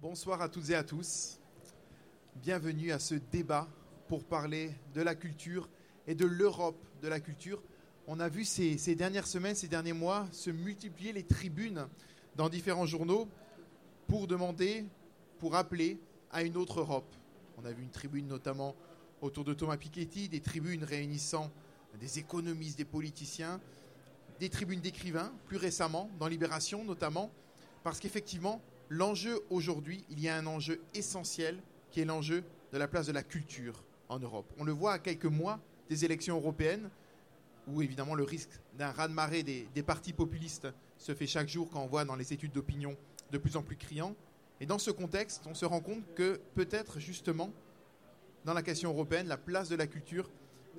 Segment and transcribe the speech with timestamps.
[0.00, 1.40] Bonsoir à toutes et à tous.
[2.36, 3.66] Bienvenue à ce débat
[4.06, 5.68] pour parler de la culture
[6.06, 7.60] et de l'Europe de la culture.
[8.06, 11.88] On a vu ces, dernières semaines, ces derniers mois, se multiplier les tribunes
[12.36, 13.28] dans différents journaux
[14.06, 14.84] pour demander,
[15.40, 15.98] pour appeler
[16.30, 17.12] à une autre Europe.
[17.60, 18.76] On a vu une tribune notamment
[19.20, 21.50] autour de Thomas Piketty, des tribunes réunissant
[21.98, 23.60] des économistes, des politiciens,
[24.38, 27.32] des tribunes d'écrivains, plus récemment, dans Libération notamment,
[27.82, 31.58] parce qu'effectivement, l'enjeu aujourd'hui, il y a un enjeu essentiel
[31.90, 34.50] qui est l'enjeu de la place de la culture en Europe.
[34.58, 36.90] On le voit à quelques mois des élections européennes,
[37.66, 41.82] où évidemment le risque d'un raz-de-marée des, des, partis populistes se fait chaque jour quand
[41.82, 42.96] on voit dans les études d'opinion
[43.30, 44.14] de plus en plus criant.
[44.60, 47.50] Et dans ce contexte, on se rend compte que peut-être justement,
[48.44, 50.30] dans la question européenne, la place de la culture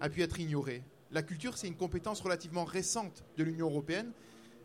[0.01, 0.83] a pu être ignorée.
[1.11, 4.11] La culture, c'est une compétence relativement récente de l'Union européenne.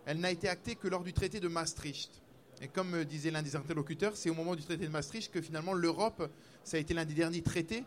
[0.07, 2.24] Elle n'a été actée que lors du traité de Maastricht.
[2.63, 5.75] Et comme disait l'un des interlocuteurs, c'est au moment du traité de Maastricht que finalement
[5.75, 6.31] l'Europe,
[6.63, 7.85] ça a été l'un des derniers traités.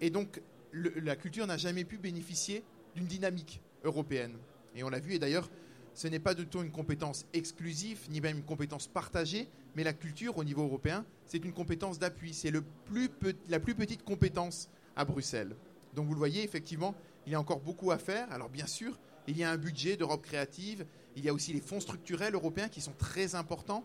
[0.00, 0.40] Et donc
[0.72, 2.62] la culture n'a jamais pu bénéficier
[2.94, 4.36] d'une dynamique européenne.
[4.74, 5.50] Et on l'a vu, et d'ailleurs,
[5.94, 9.92] ce n'est pas du tout une compétence exclusive, ni même une compétence partagée, mais la
[9.92, 12.32] culture au niveau européen, c'est une compétence d'appui.
[12.32, 15.54] C'est la plus petite compétence à Bruxelles.
[15.94, 16.94] Donc vous le voyez, effectivement,
[17.26, 18.30] il y a encore beaucoup à faire.
[18.32, 21.60] Alors bien sûr, il y a un budget d'Europe créative, il y a aussi les
[21.60, 23.84] fonds structurels européens qui sont très importants.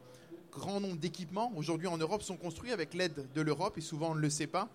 [0.51, 4.15] Grand nombre d'équipements aujourd'hui en Europe sont construits avec l'aide de l'Europe et souvent on
[4.15, 4.69] ne le sait pas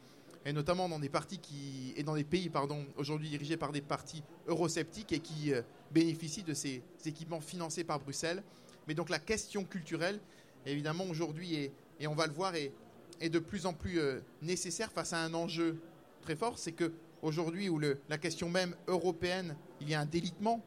[0.44, 2.50] et notamment dans des partis qui et dans des pays
[2.97, 8.00] aujourd'hui dirigés par des partis eurosceptiques et qui euh, bénéficient de ces équipements financés par
[8.00, 8.42] Bruxelles.
[8.89, 10.20] Mais donc la question culturelle,
[10.66, 12.72] évidemment aujourd'hui et, et, on va le voir est,
[13.20, 15.78] est de plus en plus euh, nécessaire face à un enjeu
[16.22, 20.06] très fort, c'est que aujourd'hui où le, la question même européenne, il y a un
[20.06, 20.64] délitement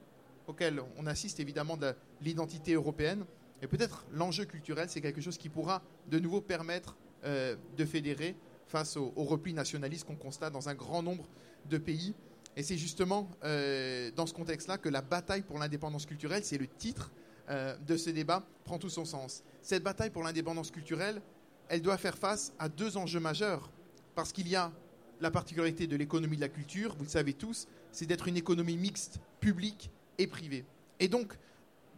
[0.48, 3.26] auquel on assiste évidemment de l'identité européenne.
[3.62, 8.36] Et peut-être l'enjeu culturel, c'est quelque chose qui pourra de nouveau permettre euh, de fédérer
[8.68, 11.28] face au, repli nationaliste qu'on constate dans un grand nombre
[11.70, 12.14] de pays.
[12.58, 16.68] Et c'est justement euh, dans ce contexte-là que la bataille pour l'indépendance culturelle, c'est le
[16.68, 17.12] titre
[17.50, 19.44] euh, de ce débat, prend tout son sens.
[19.62, 21.22] Cette bataille pour l'indépendance culturelle,
[21.70, 23.72] elle doit faire face à deux enjeux majeurs.
[24.16, 24.72] Parce qu'il y a
[25.22, 28.78] la particularité de l'économie de la culture, vous le savez tous, c'est d'être une économie
[28.78, 30.66] mixte, publique et privée.
[31.00, 31.38] Et donc,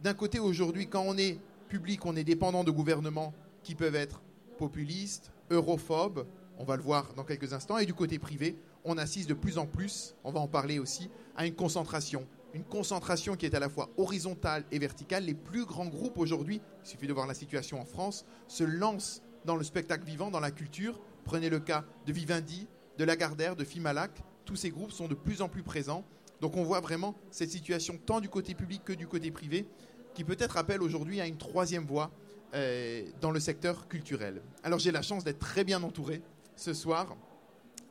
[0.02, 4.22] d'un côté, aujourd'hui, quand on est public, on est dépendant de gouvernements qui peuvent être
[4.58, 6.26] populistes, europhobes,
[6.58, 9.58] on va le voir dans quelques instants, et du côté privé, on assiste de plus
[9.58, 12.26] en plus, on va en parler aussi, à une concentration.
[12.54, 15.24] Une concentration qui est à la fois horizontale et verticale.
[15.24, 19.22] Les plus grands groupes aujourd'hui, il suffit de voir la situation en France, se lancent
[19.44, 20.98] dans le spectacle vivant, dans la culture.
[21.24, 24.10] Prenez le cas de Vivendi, de Lagardère, de Fimalac.
[24.44, 26.04] Tous ces groupes sont de plus en plus présents.
[26.40, 29.66] Donc on voit vraiment cette situation tant du côté public que du côté privé
[30.14, 32.10] qui peut-être appelle aujourd'hui à une troisième voie
[32.54, 34.40] euh, dans le secteur culturel.
[34.62, 36.22] Alors j'ai la chance d'être très bien entouré
[36.56, 37.16] ce soir.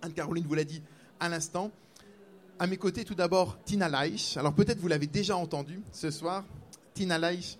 [0.02, 0.82] Anne-Caroline vous l'a dit
[1.20, 1.72] à l'instant.
[2.60, 4.36] À mes côtés, tout d'abord, Tina Leich.
[4.38, 6.44] Alors peut-être vous l'avez déjà entendu ce soir.
[6.94, 7.60] Tina Leich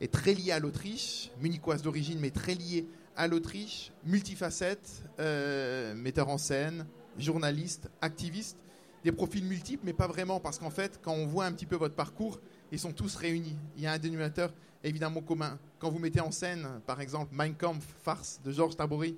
[0.00, 6.28] est très liée à l'Autriche, munichoise d'origine, mais très liée à l'Autriche, multifacette, euh, metteur
[6.28, 6.86] en scène,
[7.18, 8.56] journaliste, activiste,
[9.04, 11.76] des profils multiples, mais pas vraiment, parce qu'en fait, quand on voit un petit peu
[11.76, 12.40] votre parcours,
[12.72, 13.56] ils sont tous réunis.
[13.76, 14.52] Il y a un dénominateur
[14.84, 15.58] évidemment commun.
[15.78, 19.16] Quand vous mettez en scène, par exemple, Mein Kampf, farce de Georges Tabory,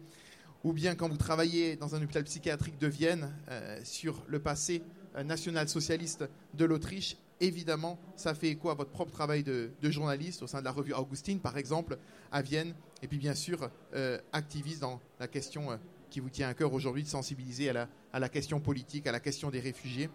[0.65, 4.83] ou bien quand vous travaillez dans un hôpital psychiatrique de Vienne euh, sur le passé
[5.17, 10.47] euh, national-socialiste de l'Autriche, évidemment, ça fait écho à votre propre travail de, journaliste au
[10.47, 11.97] sein de la revue Augustine, par exemple,
[12.31, 15.79] à Vienne, et puis bien sûr, euh, activiste dans la question
[16.11, 19.51] qui vous tient à cœur aujourd'hui de sensibiliser à la, question politique, à la question
[19.51, 20.11] des réfugiés.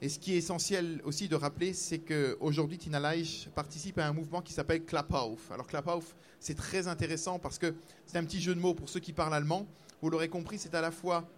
[0.00, 4.12] Et ce qui est essentiel aussi de rappeler, c'est qu'aujourd'hui, Tina Leich participe à un
[4.12, 5.50] mouvement qui s'appelle Klapauf.
[5.50, 7.74] Alors Klapauf, c'est très intéressant parce que
[8.06, 9.66] c'est un petit jeu de mots pour ceux qui parlent allemand.
[10.00, 11.28] Vous l'aurez compris, c'est à la fois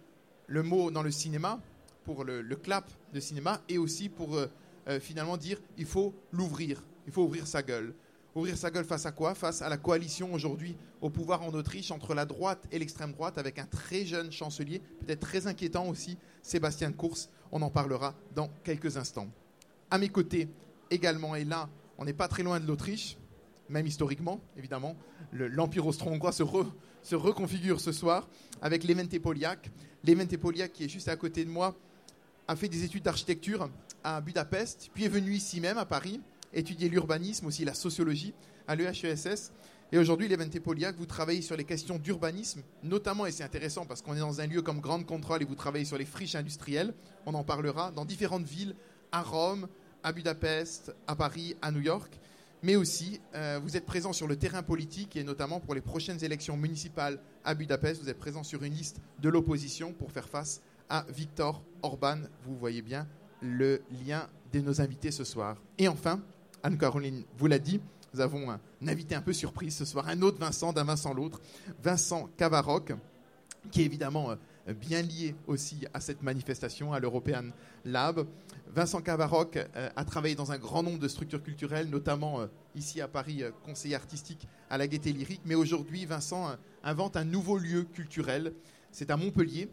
[0.47, 1.59] le mot dans le cinéma,
[2.03, 4.47] pour le, le clap de cinéma, et aussi pour euh,
[4.87, 7.93] euh, finalement dire il faut l'ouvrir, il faut ouvrir sa gueule.
[8.35, 9.33] Ouvrir sa gueule face à quoi?
[9.33, 13.37] Face à la coalition aujourd'hui au pouvoir en Autriche entre la droite et l'extrême droite
[13.37, 17.29] avec un très jeune chancelier, peut-être très inquiétant aussi, Sébastien Kurz.
[17.53, 19.29] On en parlera dans quelques instants.
[19.89, 20.49] À mes côtés
[20.91, 23.17] également, et là, on n'est pas très loin de l'Autriche,
[23.69, 24.97] même historiquement, évidemment.
[25.31, 26.65] L'Empire austro-hongrois se, re,
[27.03, 28.27] se, reconfigure ce soir
[28.61, 29.71] avec Levente Poliak.
[30.05, 31.73] Levente Poliak, qui est juste à côté de moi,
[32.49, 33.69] a fait des études d'architecture
[34.03, 36.19] à Budapest, puis est venu ici même à Paris
[36.55, 38.33] étudier l'urbanisme, aussi la sociologie
[38.67, 39.51] à l'EHESS.
[39.91, 44.01] Et aujourd'hui, Levente Poliak, vous travaillez sur les questions d'urbanisme, notamment, et c'est intéressant parce
[44.01, 46.93] qu'on est dans un lieu comme Grande Contrôle et vous travaillez sur les friches industrielles,
[47.27, 48.75] on en parlera, dans différentes villes,
[49.11, 49.67] à Rome,
[50.01, 52.19] à Budapest, à Paris, à New York.
[52.63, 56.23] mais aussi euh, vous êtes présent sur le terrain politique et notamment pour les prochaines
[56.23, 58.01] élections municipales à Budapest.
[58.01, 62.17] Vous êtes présent sur une liste de l'opposition pour faire face à Viktor Orban.
[62.43, 63.07] Vous voyez bien
[63.41, 65.61] le lien de nos invités ce soir.
[65.77, 66.21] Et enfin,
[66.65, 67.79] Anne-Caroline vous l'a dit,
[68.13, 71.39] nous avons un, invité un peu surprise ce soir, un autre Vincent, d'un Vincent l'autre,
[71.83, 72.91] Vincent Cavaroc,
[73.69, 77.51] qui est évidemment euh, bien lié aussi à cette manifestation, à l'European
[77.85, 78.25] Lab.
[78.73, 82.99] Vincent Cavaroc euh, a travaillé dans un grand nombre de structures culturelles, notamment euh, ici
[82.99, 85.41] à Paris, conseiller artistique à la Gaîté Lyrique.
[85.45, 88.53] Mais aujourd'hui, Vincent invente un nouveau lieu culturel.
[88.91, 89.69] C'est à Montpellier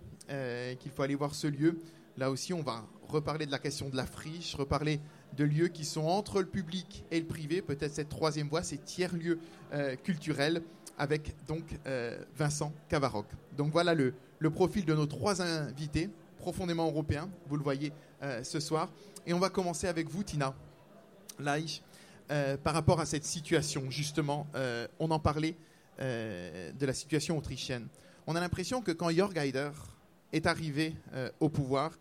[0.78, 1.78] qu'il faut aller voir ce lieu.
[2.16, 5.00] Là aussi, on va reparler de la question de la friche, reparler
[5.37, 8.79] de lieux qui sont entre le public et le privé, peut-être cette troisième voie, ces
[8.79, 9.38] tiers-lieux
[9.73, 10.62] euh, culturels,
[10.99, 13.26] avec donc euh, Vincent Cavaroc.
[13.56, 14.14] Donc voilà le,
[14.50, 17.93] profil de nos trois invités, profondément européens, vous le voyez
[18.23, 18.90] euh, ce soir.
[19.26, 20.55] Et on va commencer avec vous, Tina
[21.38, 21.82] Laïch,
[22.62, 24.46] par rapport à cette situation, justement,
[24.99, 25.55] on en parlait
[25.99, 27.88] de la situation autrichienne.
[28.26, 29.70] On a l'impression que quand Jörg Haider
[30.32, 30.96] est arrivé
[31.40, 31.93] au pouvoir,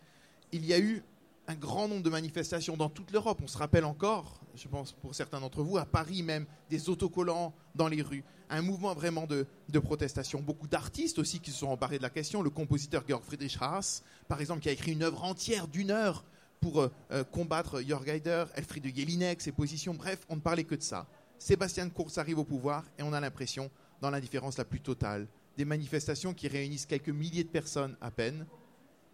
[0.54, 1.04] il y a eu
[1.51, 3.42] un grand nombre de manifestations dans toute l'Europe.
[3.44, 7.53] On se rappelle encore, je pense pour certains d'entre vous, à Paris même, des autocollants
[7.75, 8.24] dans les rues.
[8.50, 9.45] Un mouvement vraiment de,
[9.80, 10.42] protestation.
[10.42, 12.42] Beaucoup d'artistes aussi qui se sont emparés de la question.
[12.42, 16.24] Le compositeur Georg Friedrich Haas, par exemple, qui a écrit une œuvre entière d'une heure
[16.62, 19.94] pour euh, euh, combattre Jörg Haider, Elfriede Jelinek, ses positions.
[19.94, 21.06] Bref, on ne parlait que de ça.
[21.38, 23.69] Sébastien Kurz arrive au pouvoir et on a l'impression,
[24.00, 25.27] dans l'indifférence la plus totale,
[25.57, 28.45] des manifestations qui réunissent quelques milliers de personnes à peine.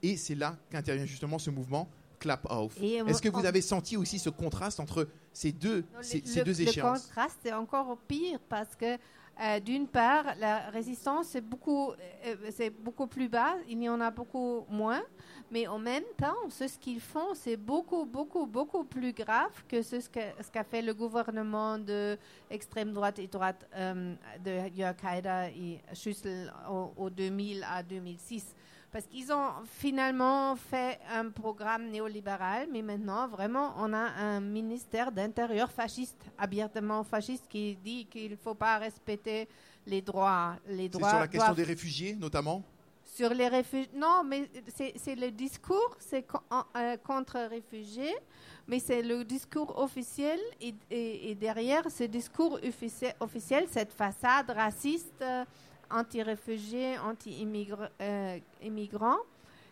[0.03, 1.89] Et c'est là qu'intervient justement ce mouvement
[2.19, 2.81] clap off.
[2.81, 7.03] Est-ce que vous avez senti aussi ce contraste entre ces deux, ces, deux échéances?
[7.03, 8.97] Le contraste est encore pire parce que
[9.39, 14.01] euh, d'une part, la résistance est beaucoup, euh, c'est beaucoup plus bas, il y en
[14.01, 15.03] a beaucoup moins,
[15.51, 19.97] mais en même temps, ce qu'ils font, c'est beaucoup, beaucoup, beaucoup plus grave que ce
[20.09, 22.17] qu'a fait le gouvernement de
[22.49, 26.51] extrême droite et droite euh, de Haider et Schüssel
[26.97, 28.55] au 2000 à 2006
[28.91, 35.11] parce qu'ils ont finalement fait un programme néolibéral, mais maintenant, vraiment, on a un ministère
[35.11, 39.47] d'Intérieur fasciste, abiertement fasciste, qui dit qu'il ne faut pas respecter
[39.85, 40.55] les droits.
[40.67, 42.63] Les droits sur la question des réfugiés, notamment?
[43.03, 43.89] Sur les réfugiés.
[43.93, 44.49] Non, mais
[44.95, 46.25] c'est le discours, c'est
[46.75, 48.15] euh, contre réfugiés,
[48.67, 52.59] mais c'est le discours officiel, et, et, derrière ce discours
[53.19, 55.21] officiel, cette façade raciste.
[55.21, 55.43] Euh,
[55.89, 57.89] anti-réfugiés, anti-immigrants.
[58.01, 58.39] Euh,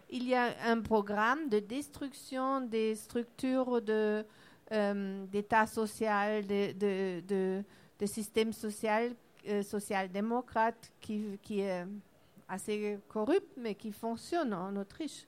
[0.09, 4.25] il y a un programme de destruction des structures de,
[4.71, 7.63] euh, d'État social, de, de, de,
[7.99, 9.13] de système social,
[9.47, 11.85] euh, social-démocrate qui, qui est
[12.47, 15.25] assez corrupt, mais qui fonctionne en Autriche.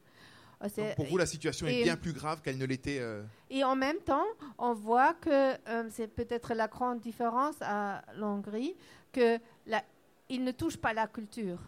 [0.95, 3.01] pour vous, la situation est bien plus grave qu'elle ne l'était.
[3.49, 4.25] Et en même temps,
[4.59, 5.53] on voit que
[5.89, 8.75] c'est peut-être la grande différence à l'Hongrie,
[9.11, 9.83] que la,
[10.29, 11.59] ils ne touchent pas la culture.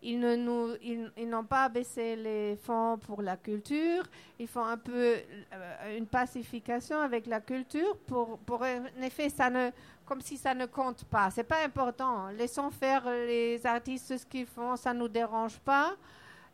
[0.00, 4.04] Ils, ne nous, ils, n'ont pas baissé les fonds pour la culture.
[4.38, 5.16] Ils font un peu
[5.52, 9.70] euh, une pacification avec la culture pour, pour en effet, ça ne,
[10.06, 11.30] comme si ça ne compte pas.
[11.30, 12.28] C'est pas important.
[12.28, 15.96] Laissons faire les artistes ce qu'ils font, ça nous dérange pas.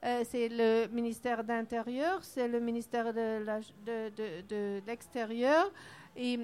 [0.04, 3.44] Euh, c'est le ministère d'Intérieur, c'est le ministère de,
[3.84, 5.70] de, de l'extérieur
[6.16, 6.38] et,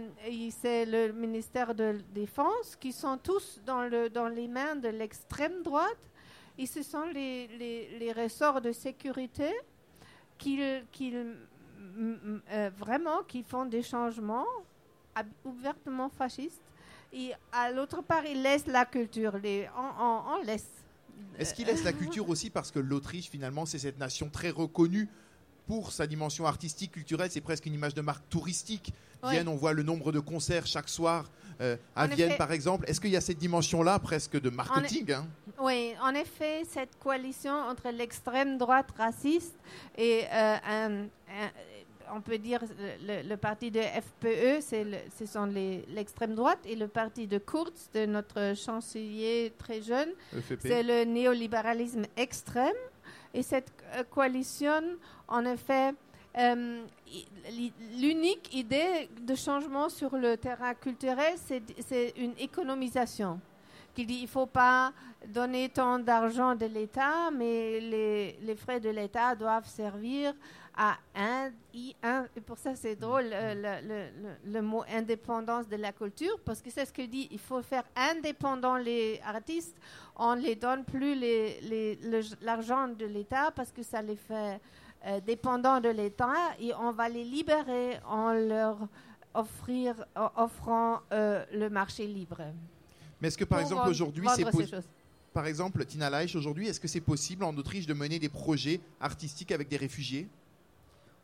[0.50, 4.88] c'est le ministère de la Défense qui sont tous dans, le, dans les mains de
[4.88, 5.98] l'extrême droite.
[6.58, 9.50] Et ce sont les, ressorts de sécurité
[10.36, 10.80] qui, euh,
[12.76, 14.46] vraiment qui font des changements
[15.44, 16.62] ouvertement fascistes.
[17.12, 19.36] Et à l'autre part, ils laissent la culture.
[19.38, 20.68] Les, on, laisse.
[21.38, 25.08] Est-ce qu'ils laissent la culture aussi parce que l'Autriche, finalement, c'est cette nation très reconnue
[25.66, 28.92] pour sa dimension artistique, culturelle, c'est presque une image de marque touristique.
[29.22, 32.88] Vienne, on voit le nombre de concerts chaque soir euh, à Vienne, par exemple.
[32.88, 35.26] Est-ce qu'il y a cette dimension-là, presque de marketing hein?
[35.60, 39.56] Oui, en effet, cette coalition entre l'extrême droite raciste
[39.98, 41.06] et euh,
[42.14, 42.60] on peut dire
[43.06, 48.54] le, parti de FPE, ce sont l'extrême droite, et le parti de Kurz, de notre
[48.56, 52.74] chancelier très jeune, e c'est le néolibéralisme extrême.
[53.32, 54.82] Et cette euh, coalition,
[55.28, 55.94] en effet,
[56.38, 56.84] euh,
[57.98, 63.40] l'unique idée de changement sur le terrain culturel, c'est une économisation.
[63.94, 64.92] Qui dit il ne faut pas
[65.26, 70.32] donner tant d'argent de l'État, mais les, frais de l'État doivent servir
[70.76, 71.50] à un,
[72.04, 76.70] un pour ça c'est drôle euh, le, le, mot indépendance de la culture, parce que
[76.70, 79.76] c'est ce que dit, il faut faire indépendant les artistes,
[80.14, 81.16] on ne les donne plus
[82.40, 84.60] l'argent de l'État parce que ça les fait
[85.06, 88.78] euh, dépendants de l'État et on va les libérer en leur
[89.34, 90.04] offrir,
[90.36, 92.42] offrant euh, le marché libre.
[93.20, 94.82] Mais est-ce que par exemple aujourd'hui, c'est ces possible.
[95.32, 98.80] Par exemple, Tina Leich, aujourd'hui, est-ce que c'est possible en Autriche de mener des projets
[99.00, 100.28] artistiques avec des réfugiés?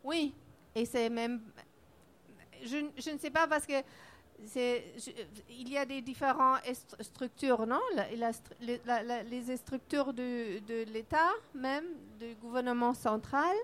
[0.03, 0.33] Oui,
[0.73, 1.41] et c'est même.
[2.63, 3.73] Je, je ne sais pas parce que
[4.55, 6.59] il y a des différentes
[7.01, 7.79] structures, non?
[8.61, 11.85] Les, structures de, l'État, même,
[12.19, 13.55] du gouvernement central.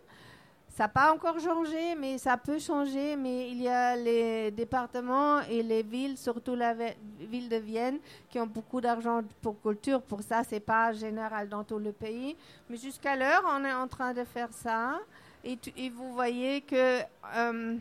[0.70, 3.16] Ça n'a pas encore changé, mais ça peut changer.
[3.16, 6.74] Mais il y a les départements et les villes, surtout la
[7.20, 8.00] ville de Vienne,
[8.30, 10.02] qui ont beaucoup d'argent pour culture.
[10.02, 12.36] Pour ça, c'est pas général dans tout le pays.
[12.68, 15.00] Mais jusqu'à l'heure, on est en train de faire ça.
[15.44, 17.02] Et vous voyez que
[17.36, 17.78] euh,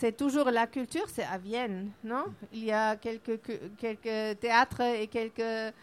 [0.00, 2.24] c'est toujours la culture, c'est à Vienne, non?
[2.54, 3.38] Il y a quelques,
[4.40, 5.74] théâtres et quelques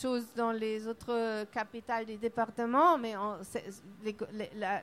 [0.00, 3.14] choses dans les autres capitales des départements, mais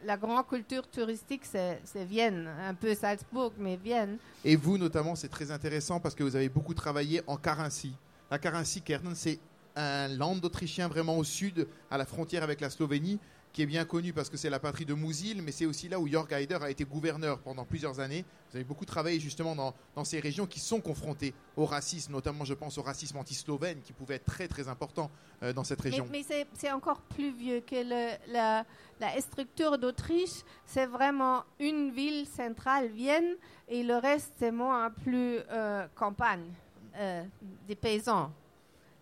[0.04, 4.18] la, grande culture touristique, c'est Vienne, un peu Salzbourg, mais Vienne.
[4.44, 7.96] Et vous, notamment, c'est très intéressant parce que vous avez beaucoup travaillé en Carinthie.
[8.30, 9.40] La Carinthie-Kärnten, c'est
[9.78, 13.20] un land autrichien vraiment au sud, à la frontière avec la Slovénie,
[13.56, 15.98] qui est bien connu parce que c'est la patrie de Mousil, mais c'est aussi là
[15.98, 18.26] où Jörg Haider a été gouverneur pendant plusieurs années.
[18.52, 22.44] Vous avez beaucoup travaillé justement dans, dans ces régions qui sont confrontées au racisme, notamment
[22.44, 25.10] je pense au racisme anti-slovène, qui pouvait être très très important
[25.42, 26.06] euh, dans cette région.
[26.12, 28.66] mais c'est- c'est encore plus vieux que le- la,
[29.00, 30.44] la structure d'Autriche.
[30.66, 33.36] C'est vraiment une ville centrale, Vienne,
[33.70, 36.52] et le reste, c'est moins plus euh, campagne,
[36.98, 37.24] euh,
[37.70, 38.34] des paysans.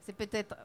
[0.05, 0.55] C'est peut-être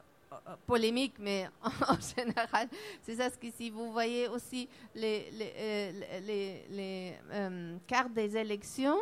[0.65, 1.47] polémique, mais
[1.87, 2.67] en général,
[3.01, 3.29] c'est ça.
[3.29, 5.91] Ce que si vous voyez aussi les, les, euh,
[6.25, 8.97] les- les, euh, cartes des élections,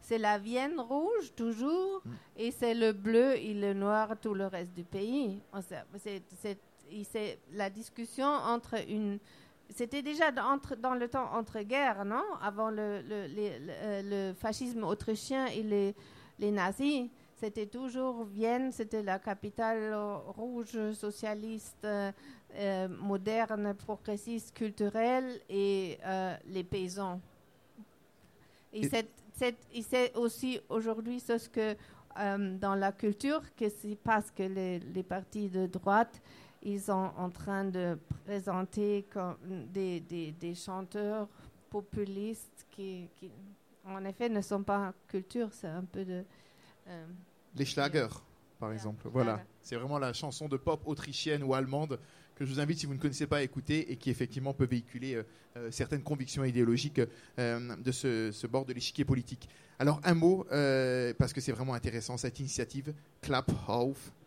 [0.00, 2.10] c'est la Vienne rouge toujours, Mm.
[2.36, 5.40] et c'est le bleu et le noir tout le reste du pays.
[7.04, 9.18] C'est la discussion entre une.
[9.70, 12.22] C'était déjà dans, entre- dans le temps entre-guerres, non?
[12.40, 15.62] Avant le, le, les- le- euh, le fascisme autrichien et
[16.38, 17.08] les nazis.
[17.36, 19.94] C'était toujours Vienne, c'était la capitale
[20.28, 22.10] rouge, socialiste, euh,
[22.54, 27.20] euh, moderne, progressiste, culturelle et euh, les paysans.
[28.72, 31.76] Et, Et- c'est- c'est- et c'est aussi aujourd'hui ce que
[32.18, 36.22] euh, dans la culture, que c'est parce que les, les partis de droite,
[36.62, 39.36] ils sont en train de présenter comme
[39.70, 41.28] des, des, des chanteurs
[41.68, 43.30] populistes qui, qui,
[43.84, 46.24] en effet, ne sont pas culture, c'est un peu de...
[46.88, 47.06] euh,
[47.56, 48.08] Les Schlager,
[48.60, 49.08] par exemple.
[49.12, 49.40] Voilà.
[49.62, 51.98] C'est vraiment la chanson de pop autrichienne ou allemande
[52.36, 54.66] que je vous invite, si vous ne connaissez pas, à écouter et qui effectivement peut
[54.66, 55.22] véhiculer euh,
[55.56, 57.00] euh, certaines convictions idéologiques
[57.38, 59.48] euh, de ce, ce bord de l'échiquier politique.
[59.78, 63.50] Alors un mot, euh, parce que c'est vraiment intéressant, cette initiative Clap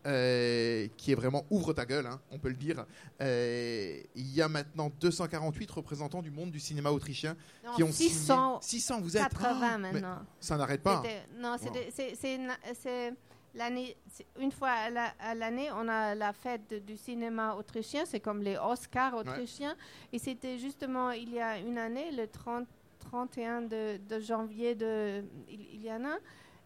[0.06, 2.84] euh, qui est vraiment ouvre ta gueule, hein, on peut le dire.
[3.20, 8.10] Il y a maintenant 248 représentants du monde du cinéma autrichien non, qui ont signé-
[8.10, 10.18] 680 600, vous êtes Ah, mais maintenant.
[10.40, 11.02] Ça n'arrête pas.
[11.04, 11.70] C'était- Non, c'est
[13.54, 13.96] l'année.
[14.38, 18.04] Une fois à la- à l'année, on a la fête de- du cinéma autrichien.
[18.06, 19.76] C'est comme les Oscars autrichiens.
[20.12, 22.66] Et c'était justement il y a une année, le 30,
[22.98, 26.16] 31 de, de janvier, de, il, il y en a.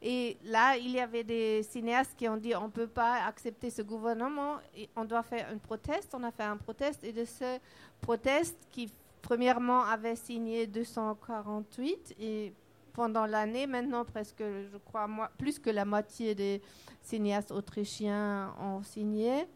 [0.07, 3.71] Et là, il y avait des cinéastes qui ont dit on ne peut pas accepter
[3.71, 6.15] ce gouvernement, et on doit faire un proteste.
[6.15, 7.59] On a fait un proteste et de ce
[8.03, 12.53] proteste qui, premièrement, avait signé 248 et
[12.95, 16.63] pendant l'année, maintenant, presque, je crois, moi, plus que la moitié des
[17.03, 19.47] cinéastes autrichiens ont signé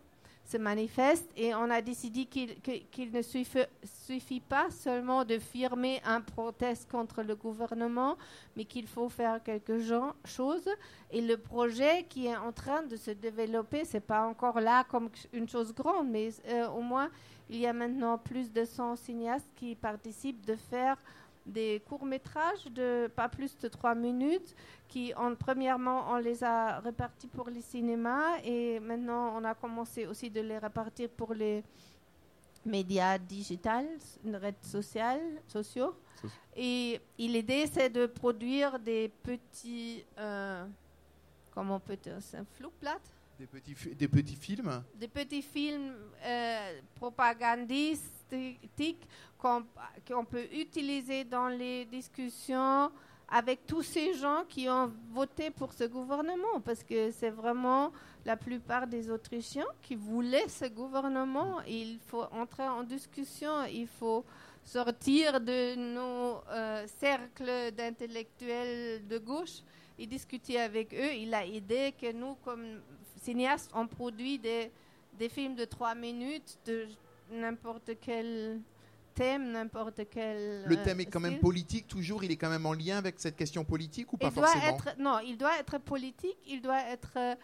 [0.49, 6.91] ce manifeste et on a décidé qu'il ne suffit, pas seulement de firmer un proteste
[6.91, 8.17] contre le gouvernement,
[8.57, 9.79] mais qu'il faut faire quelque
[10.25, 10.67] chose.
[11.11, 15.11] Et le projet qui est en train de se développer, c'est pas encore là comme
[15.35, 17.11] une chose grande, mais euh, au moins
[17.51, 20.97] il y a maintenant plus de 100 cinéastes qui participent de faire
[21.49, 24.55] des courts-métrages de pas plus de trois minutes
[24.89, 30.07] qui, en, premièrement, on les a répartis pour les cinémas et maintenant on a commencé
[30.07, 31.65] aussi de les répartir pour les
[32.65, 33.89] médias digitales,
[34.25, 35.01] les réseaux sociaux.
[35.47, 35.95] sociaux.
[36.23, 40.67] Soci- Et, et l'idée, c'est de produire des petits, euh,
[41.55, 42.99] comment on peut dire, c'est un flou-plat
[43.39, 44.83] Des petits, des petits films?
[44.97, 46.81] Des petits films euh,
[49.39, 52.91] qu'on peut utiliser dans les discussions
[53.31, 57.93] avec tous ces gens qui ont voté pour ce gouvernement, parce que c'est vraiment
[58.25, 61.61] la plupart des Autrichiens qui voulaient ce gouvernement.
[61.69, 64.25] Il faut entrer en discussion, il faut
[64.65, 69.63] sortir de nos euh, cercles d'intellectuels de gauche
[69.99, 71.13] et discuter avec eux.
[71.15, 72.81] Il a aidé que nous, comme
[73.23, 74.71] cinéastes, on produit des,
[75.19, 76.59] des films de trois minutes
[77.31, 78.61] n'importe quel
[79.15, 80.65] thème, n'importe quel.
[80.65, 83.19] Le euh, thème est quand même politique toujours, il est quand même en lien avec
[83.19, 86.61] cette question politique ou pas il doit forcément être non, il doit être politique, il
[86.63, 87.35] doit être euh,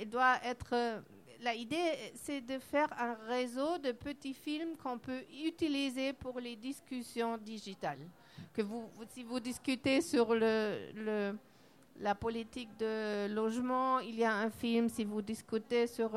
[0.00, 1.00] il doit être euh,
[1.42, 6.56] la idée c'est de faire un réseau de petits films qu'on peut utiliser pour les
[6.56, 7.98] discussions digitales.
[8.52, 11.36] Que vous vous- si vous discutez sur le, le
[12.00, 14.88] la politique de logement, il y a un film.
[14.88, 16.10] Si vous discutez sur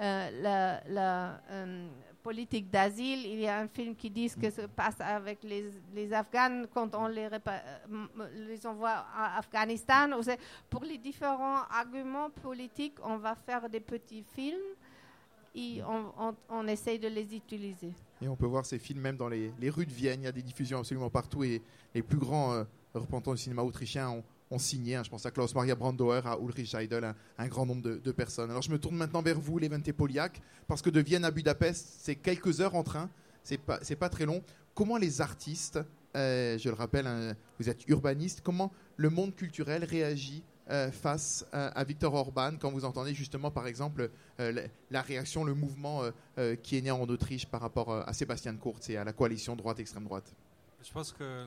[0.00, 1.88] euh, la, la, euh,
[2.22, 5.70] politique d'asile, il y a un film qui dit ce que se passe avec les,
[5.94, 8.06] les Afghans quand on les, euh,
[8.48, 10.08] les envoie à Afghanistan.
[10.70, 14.72] Pour les différents arguments politiques, on va faire des petits films
[15.54, 17.92] et on, on, on essaye de les utiliser.
[18.22, 20.22] Et on peut voir ces films même dans les, les rues de Vienne.
[20.22, 21.60] Il y a des diffusions absolument partout et
[21.94, 24.96] les plus grands euh, représentants du cinéma autrichien ont, ont signé.
[24.96, 25.02] hein.
[25.02, 28.50] Je pense à Klaus Maria Brandauer, à Ulrich Heidel, un, grand nombre de, personnes.
[28.50, 31.98] Alors je me tourne maintenant vers vous, Levente Poliak, parce que de Vienne à Budapest,
[32.00, 33.10] c'est quelques heures en train.
[33.42, 34.42] C'est pas, pas très long.
[34.74, 35.78] Comment les artistes,
[36.16, 41.44] euh, je le rappelle, hein, vous êtes urbaniste, comment le monde culturel réagit euh, face
[41.52, 46.02] euh, à Viktor Orban quand vous entendez justement, par exemple, la, réaction, le mouvement
[46.62, 50.04] qui est né en Autriche par rapport à Sébastien Kurz et à la coalition droite-extrême
[50.04, 50.34] droite?
[50.82, 51.46] Je pense que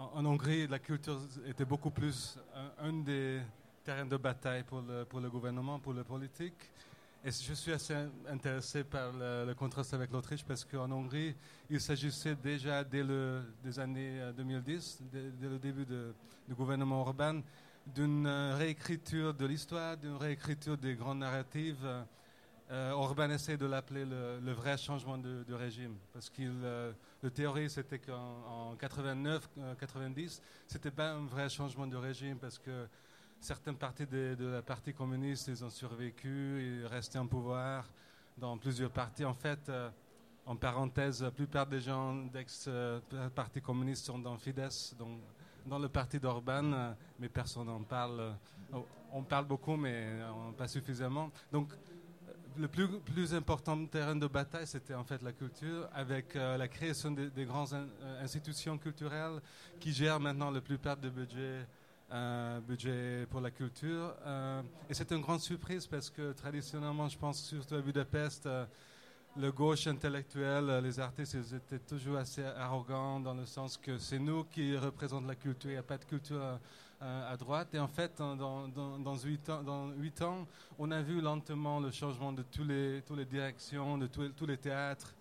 [0.00, 2.38] en, Hongrie, la culture était beaucoup plus
[2.78, 3.40] un, des
[3.84, 6.70] terrains de bataille pour le, pour le gouvernement, pour la politique.
[7.22, 7.94] Et je suis assez
[8.26, 11.34] intéressé par le, le contraste avec l'Autriche parce qu'en Hongrie,
[11.68, 17.02] il s'agissait déjà dès le, des années euh, 2010, dès, dès le début du gouvernement
[17.02, 17.42] Orban,
[17.86, 21.86] d'une euh, réécriture de l'histoire, d'une réécriture des grandes narratives.
[22.70, 27.68] Euh, Orban essaie de l'appeler le, vrai changement de, régime parce qu'il euh, le théorie
[27.68, 32.86] c'était qu'en en 89 euh, 90 c'était pas un vrai changement de régime parce que
[33.40, 37.88] certaines parties de, de la partie communiste ils ont survécu ils restaient en pouvoir
[38.38, 39.68] dans plusieurs partis en fait
[40.46, 43.00] en parenthèse la plupart des gens d'ex euh,
[43.34, 45.18] parti communiste sont dans Fidesz donc
[45.66, 48.34] dans le parti d'Orban mais personne n'en parle.
[49.12, 50.20] On parle beaucoup mais
[50.56, 51.30] pas suffisamment.
[51.52, 51.70] Donc
[52.58, 57.10] le plus, important terrain de bataille, c'était en fait la culture, avec euh, la création
[57.10, 59.40] des, des grandes euh, institutions culturelles
[59.78, 61.66] qui gèrent maintenant la plupart des budgets,
[62.12, 64.14] euh, budgets pour la culture.
[64.88, 68.48] Et c'est une grande surprise parce que traditionnellement, je pense surtout à Budapest,
[69.36, 74.18] le gauche intellectuel, les artistes, ils étaient toujours assez arrogants dans le sens que c'est
[74.18, 76.58] nous qui représentons la culture, il n'y a pas de culture
[77.00, 77.74] à droite.
[77.74, 80.46] Et en fait, dans, dans, dans, dans 8 ans, dans huit ans,
[80.78, 84.30] on a vu lentement le changement de tous les, toutes les directions, de tous les,
[84.32, 85.14] tous les théâtres.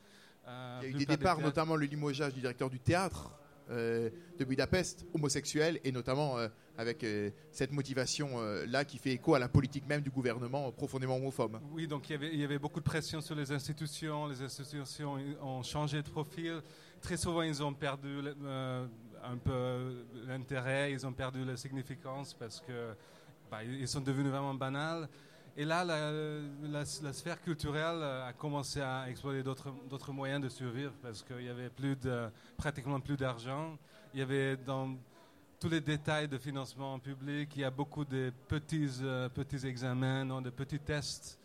[0.47, 3.31] Euh, Il y a eu des départs, notamment le limogeage du directeur du théâtre
[3.69, 9.39] euh, de Budapest, homosexuel, et notamment euh, avec euh, cette motivation-là qui fait écho à
[9.39, 11.59] la politique même du gouvernement euh, profondément homophobe.
[11.71, 14.25] Oui, donc il y, avait, il y avait beaucoup de pression sur les institutions.
[14.27, 16.61] Les institutions ont changé de profil.
[17.01, 18.87] Très souvent, ils ont perdu euh,
[19.23, 22.93] un peu l'intérêt, ils ont perdu la significance parce que
[23.49, 25.07] bah, ils sont devenus vraiment banals.
[25.57, 31.41] Et là, la, sphère culturelle a commencé à explorer d'autres moyens de survivre parce qu'il
[31.41, 33.77] y avait plus de, pratiquement plus d'argent.
[34.13, 34.95] Il y avait dans
[35.59, 40.41] tous les détails de financement public, il y a beaucoup de petits, euh, petits examens,
[40.41, 41.37] de petits tests.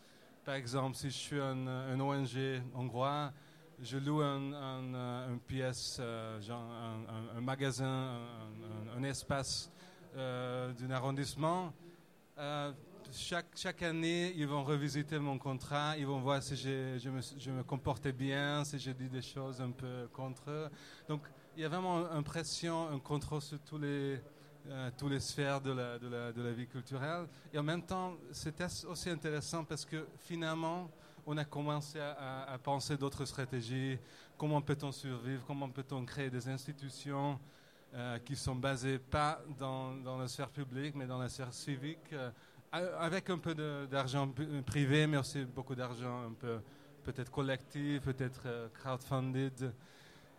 [0.45, 3.33] Par exemple, si je suis un, un ONG hongrois,
[3.81, 6.39] je loue un, euh, une pièce, euh,
[7.35, 8.19] un, magasin,
[8.95, 9.71] un, espace
[10.15, 11.73] euh, d'un arrondissement.
[13.11, 17.51] Chaque, chaque année, ils vont revisiter mon contrat, ils vont voir si je me, je
[17.51, 20.69] me comportais bien, si j'ai dit des choses un peu contre eux.
[21.07, 21.21] Donc,
[21.55, 24.19] il y a vraiment une pression, un contrôle sur tous les,
[24.67, 27.27] euh, toutes les sphères de la, de, la, de la vie culturelle.
[27.53, 30.89] Et en même temps, c'était aussi intéressant parce que finalement,
[31.25, 33.97] on a commencé à, penser d'autres stratégies.
[34.37, 35.43] Comment peut-on survivre?
[35.45, 37.39] Comment peut-on créer des institutions
[37.93, 42.13] euh, qui sont basées pas dans, dans la sphère publique, mais dans la sphère civique,
[42.13, 42.29] euh,
[42.71, 43.55] avec un peu
[43.89, 44.29] d'argent
[44.65, 46.59] privé, mais aussi beaucoup d'argent un peu
[47.03, 49.73] peut-être collectif, peut-être euh, crowdfunded.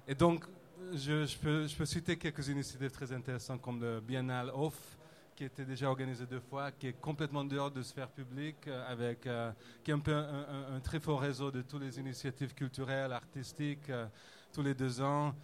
[0.07, 0.44] Et donc,
[0.92, 4.95] je, je peux, je peux citer quelques initiatives très intéressantes comme le Biennale Off,
[5.37, 9.27] qui était déjà organisé deux fois, qui est complètement dehors de sphère publique, euh, avec,
[9.27, 9.53] euh,
[9.85, 14.07] qui est un peu un, très fort réseau de toutes les initiatives culturelles, artistiques, euh,
[14.53, 15.35] tous les deux ans,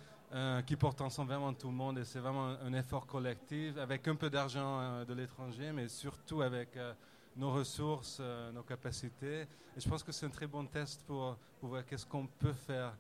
[0.66, 1.98] qui portent ensemble vraiment tout le monde.
[1.98, 6.70] Et c'est vraiment un, effort collectif, avec un peu d'argent de l'étranger, mais surtout avec
[7.36, 8.18] nos ressources,
[8.54, 9.42] nos capacités.
[9.76, 12.94] Et je pense que c'est un très bon test pour voir qu'est-ce qu'on peut faire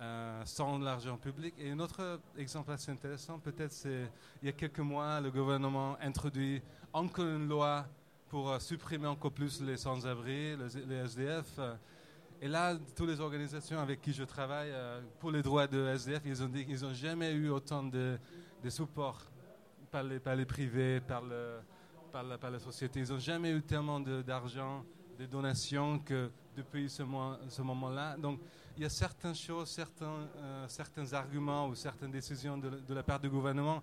[0.00, 1.54] euh, sans l'argent public.
[1.58, 4.10] Et un autre exemple assez intéressant, peut-être, c'est
[4.42, 6.60] il y a quelques mois, le gouvernement introduit
[6.92, 7.86] encore une loi
[8.28, 11.60] pour euh, supprimer encore plus les sans-abri, les, SDF.
[12.40, 16.22] Et là, toutes les organisations avec qui je travaille euh, pour les droits de SDF,
[16.24, 18.18] ils ont dit qu'ils n'ont jamais eu autant de,
[18.64, 19.20] de support
[19.92, 23.00] par les, privés, par, la, société.
[23.00, 24.84] Ils n'ont jamais eu tellement d'argent,
[25.18, 27.04] de, donations que depuis ce,
[27.48, 28.16] ce moment-là.
[28.16, 28.40] Donc,
[28.76, 33.20] il y a certaines choses, certains, euh, certains arguments ou certaines décisions de, la part
[33.20, 33.82] du gouvernement,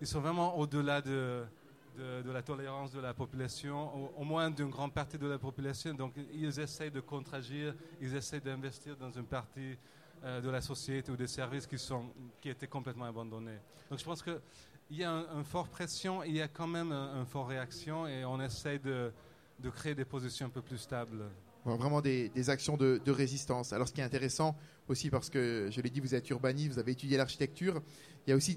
[0.00, 1.44] ils sont vraiment au-delà de,
[1.98, 5.92] de, la tolérance de la population, au, moins d'une grande partie de la population.
[5.92, 9.76] Donc, ils essayent de contre-agir, ils essayent d'investir dans une partie
[10.24, 12.06] euh, de la société ou des services qui, sont,
[12.40, 13.58] qui étaient complètement abandonnés.
[13.90, 14.40] Donc, je pense qu'il
[14.90, 18.06] y a une un fort pression, il y a quand même une un fort réaction
[18.06, 19.12] et on essaye de,
[19.58, 21.24] de créer des positions un peu plus stables.
[21.64, 23.72] Vraiment des, actions de, résistance.
[23.72, 24.56] Alors ce qui est intéressant
[24.88, 27.82] aussi, parce que je l'ai dit, vous êtes urbaniste, vous avez étudié l'architecture,
[28.26, 28.56] il y a aussi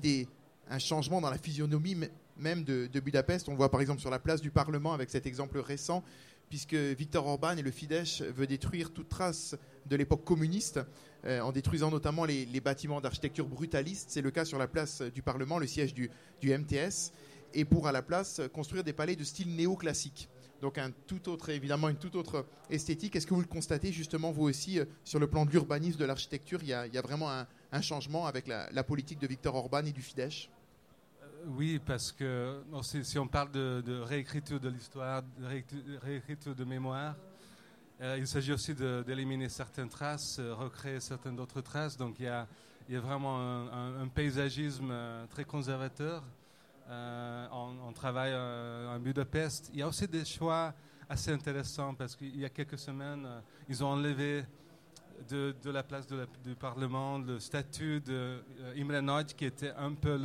[0.70, 1.98] un changement dans la physionomie
[2.38, 3.50] même de, Budapest.
[3.50, 6.04] On voit par exemple sur la place du Parlement avec cet exemple récent,
[6.50, 10.80] puisque Viktor Orban et le Fidesz veulent détruire toute trace de l'époque communiste,
[11.26, 14.10] euh, en détruisant notamment les, les bâtiments d'architecture brutaliste.
[14.10, 16.10] C'est le cas sur la place du Parlement, le siège du,
[16.42, 17.12] du MTS,
[17.54, 20.30] et pour à la place construire des palais de style néoclassique.
[20.64, 23.18] Donc un tout autre, évidemment, une toute autre esthétique.
[23.18, 26.06] Est-ce que vous le constatez justement vous aussi euh, sur le plan de l'urbanisme, de
[26.06, 30.02] l'architecture il y, a, vraiment un, changement avec la, politique de Viktor Orban et du
[30.02, 30.48] Fidesz?
[31.22, 32.62] Euh, Oui, parce que
[33.04, 37.18] si, on parle de, réécriture de l'histoire, de réécri- réécriture de mémoire,
[38.00, 41.98] euh, il s'agit aussi d'éliminer certaines traces, recréer certaines autres traces.
[41.98, 42.48] Donc il y a,
[43.02, 44.94] vraiment un, paysagisme
[45.30, 46.24] très conservateur.
[46.90, 49.70] Euh, on, travaille euh, à Budapest.
[49.74, 50.74] Il y a aussi des choix
[51.08, 54.44] assez intéressants parce qu'il y a quelques semaines, euh, ils ont enlevé
[55.30, 60.18] de, la place du Parlement le statut de euh, Imre Nagy qui était un peu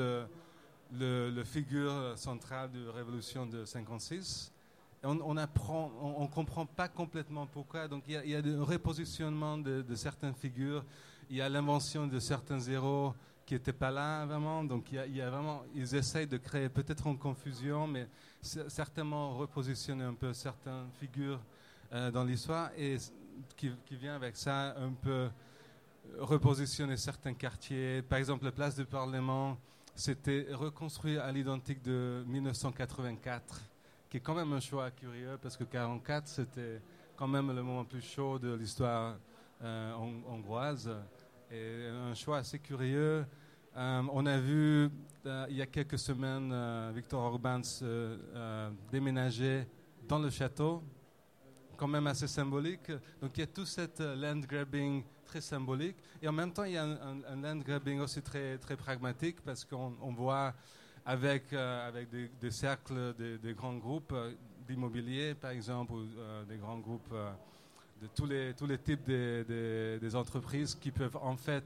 [0.92, 4.52] le, figure centrale de la révolution de 56.
[5.02, 7.86] Et on on comprend pas complètement pourquoi.
[7.86, 10.84] Donc il y a, il y a un repositionnement de, de certaines figures.
[11.30, 13.14] Il y a l'invention de certains héros
[13.48, 14.62] qui n'étaient pas là vraiment.
[14.62, 18.06] Donc il y a, vraiment, ils essayent de créer peut-être une confusion, mais
[18.42, 21.40] certainement repositionner un peu certaines figures
[21.94, 22.98] euh, dans l'histoire et
[23.56, 25.30] qui, vient avec ça un peu
[26.18, 28.02] repositionner certains quartiers.
[28.02, 29.56] Par exemple, la place du Parlement,
[29.94, 33.62] c'était reconstruit à l'identique de 1984,
[34.10, 36.82] qui est quand même un choix curieux parce que 44 c'était
[37.16, 39.16] quand même le moment plus chaud de l'histoire
[39.62, 40.90] euh, hon- hongroise
[41.50, 43.24] et un choix assez curieux.
[43.76, 44.90] Euh, on a vu
[45.26, 49.66] euh, il y a quelques semaines euh, Victor Orban se euh, déménager
[50.08, 50.82] dans le château,
[51.76, 52.90] quand même assez symbolique.
[53.20, 56.64] Donc il y a tout cette euh, land grabbing très symbolique et en même temps
[56.64, 60.54] il y a un, land grabbing aussi très, très pragmatique parce qu'on on voit
[61.04, 64.32] avec, euh, avec des, cercles, des, des grands groupes euh,
[64.66, 67.30] d'immobilier par exemple, ou euh, des grands groupes euh,
[68.00, 71.64] de tous les, tous les types des, des- entreprises qui peuvent en fait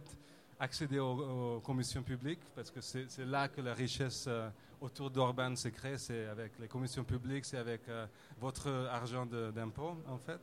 [0.58, 4.48] accéder aux, commissions publiques parce que c'est là que la richesse euh,
[4.80, 8.06] autour d'Orban se crée, c'est avec les commissions publiques, c'est avec euh,
[8.40, 10.40] votre argent de- d'impôt en fait.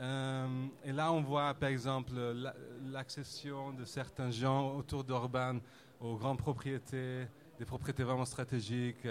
[0.00, 2.54] Euh, et là, on voit par exemple la-
[2.92, 5.58] l'accession de certains gens autour d'Orban
[6.00, 7.26] aux grandes propriétés,
[7.58, 9.06] des propriétés vraiment stratégiques,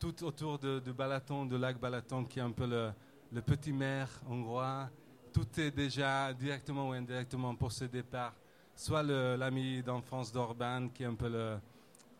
[0.00, 2.90] tout autour de, de Balaton, de lac Balaton, qui est un peu le,
[3.32, 4.88] le petit maire hongrois.
[5.34, 8.32] Tout est déjà directement ou indirectement possédé par
[8.76, 11.58] soit le- l'ami d'enfance d'Orban, qui est un peu le,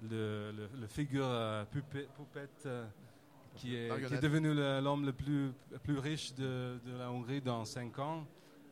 [0.03, 1.65] le, le- le figure euh,
[2.17, 2.85] poupette, euh,
[3.55, 4.21] qui, est, qui est Marionnette.
[4.21, 5.53] devenu l'homme le plus,
[6.01, 8.27] riche de, de la Hongrie dans cinq ans,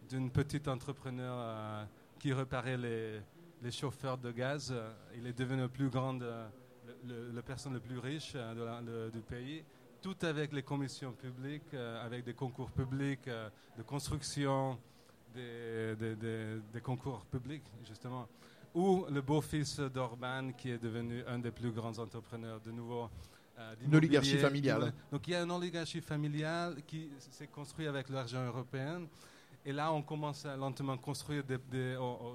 [0.09, 1.85] d'une petite entrepreneur euh,
[2.19, 3.21] qui réparait les,
[3.63, 4.75] les chauffeurs de gaz.
[5.15, 6.49] Il est devenu le plus grand, euh,
[7.07, 9.63] le, personne le plus riche de la- de- du pays.
[10.03, 14.77] Tout avec les commissions publiques, euh, avec des concours publics euh, de construction,
[15.33, 18.27] des, des- des- des concours publics, justement.
[18.75, 23.09] Ou le beau-fils d'Orban, qui est devenu un des plus grands entrepreneurs de nouveau.
[23.59, 24.93] euh, Une oligarchie familiale.
[25.12, 29.03] Donc il y a une oligarchie familiale qui s'est construite avec l'argent européen.
[29.65, 31.59] Et là, on commence à lentement construire, des,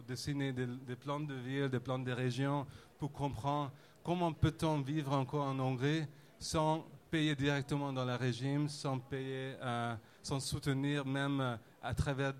[0.08, 2.65] dessiner des, des plans de ville, des plans de région
[2.97, 3.71] pour comprendre
[4.03, 6.06] comment peut-on vivre encore en Hongrie
[6.39, 9.96] sans payer directement dans le régime, sans payer, euh,
[11.06, 12.34] même euh, à travers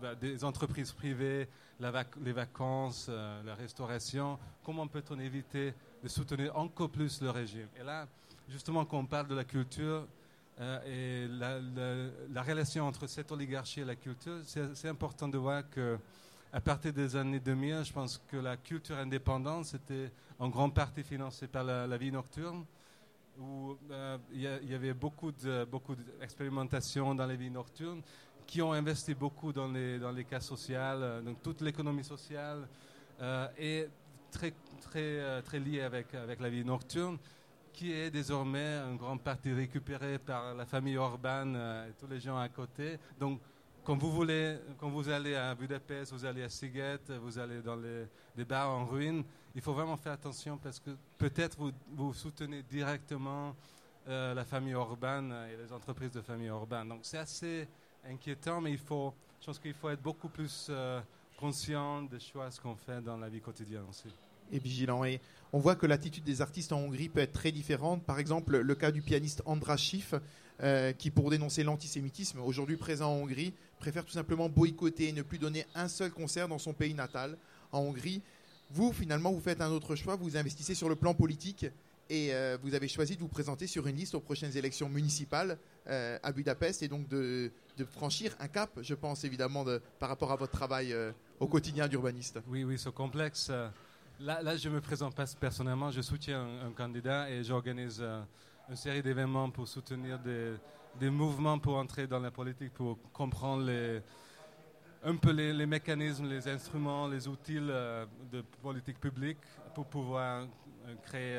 [0.00, 1.48] bah, des entreprises privées,
[1.80, 4.38] les vacances, euh, la restauration.
[4.64, 7.68] Comment peut-on éviter de soutenir encore plus le régime?
[7.78, 8.06] Et là,
[8.48, 10.06] justement, quand on parle de la culture,
[10.58, 15.38] euh, et la, la- la relation entre cette oligarchie et la culture, c'est important de
[15.38, 15.98] voir que
[16.52, 21.02] à partir des années 2000, je pense que la culture indépendante, c'était en grande partie
[21.02, 22.64] financée par la vie nocturne,
[23.38, 28.02] où euh, il y, avait beaucoup de beaucoup d'expérimentation dans les vies nocturnes
[28.46, 30.78] qui ont investi beaucoup dans les, dans les cas sociaux,
[31.24, 32.68] donc toute l'économie sociale
[33.58, 33.88] est
[34.30, 37.18] très, très, très liée avec, avec la vie nocturne
[37.76, 42.38] qui est désormais en grande partie récupérée par la famille urbaine et tous les gens
[42.38, 42.98] à côté.
[43.20, 43.38] Donc,
[43.84, 47.76] quand vous, voulez, quand vous allez à Budapest, vous allez à Siget, vous allez dans
[47.76, 49.22] les, des bars en ruine,
[49.56, 51.56] il faut vraiment faire attention parce que peut-être
[51.94, 53.56] vous, soutenez directement
[54.06, 56.90] euh, la famille urbaine et les entreprises de famille urbaine.
[56.90, 57.66] Donc c'est assez
[58.06, 61.00] inquiétant, mais il faut, je pense qu'il faut être beaucoup plus euh,
[61.38, 64.08] conscient des choix qu'on fait dans la vie quotidienne aussi.
[64.52, 65.04] Et vigilant.
[65.04, 65.20] Et
[65.54, 68.04] on voit que l'attitude des artistes en Hongrie peut être très différente.
[68.04, 70.14] Par exemple, le cas du pianiste Andras Schiff,
[70.62, 75.22] euh, qui, pour dénoncer l'antisémitisme, aujourd'hui présent en Hongrie, préfère tout simplement boycotter et ne
[75.22, 77.38] plus donner un seul concert dans son pays natal,
[77.72, 78.22] en Hongrie.
[78.70, 81.66] Vous, finalement, vous faites un autre choix, vous investissez sur le plan politique
[82.08, 85.58] et euh, vous avez choisi de vous présenter sur une liste aux prochaines élections municipales
[85.88, 87.50] euh, à Budapest et donc de,
[87.90, 91.88] franchir un cap, je pense évidemment, de, par rapport à votre travail euh, au quotidien
[91.88, 92.40] d'urbaniste.
[92.48, 93.50] Oui, oui, c'est complexe.
[94.18, 98.02] Là, là, je me présente pas personnellement, je soutiens un, candidat et j'organise
[98.68, 104.00] une série d'événements pour soutenir des, mouvements pour entrer dans la politique, pour comprendre les,
[105.06, 109.38] un peu les, mécanismes, les instruments, les outils de politique publique
[109.72, 110.48] pour pouvoir
[111.04, 111.38] créer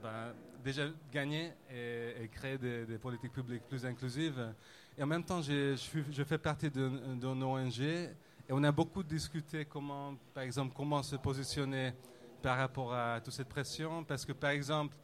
[0.00, 4.54] ben, déjà gagner et, créer des, politiques publiques plus inclusives.
[4.96, 5.74] Et en même temps, je,
[6.10, 11.16] je fais partie d'une ONG et on a beaucoup discuté comment, par exemple, comment se
[11.16, 11.92] positionner
[12.40, 14.04] par rapport à toute cette pression.
[14.04, 14.96] Parce que, par exemple,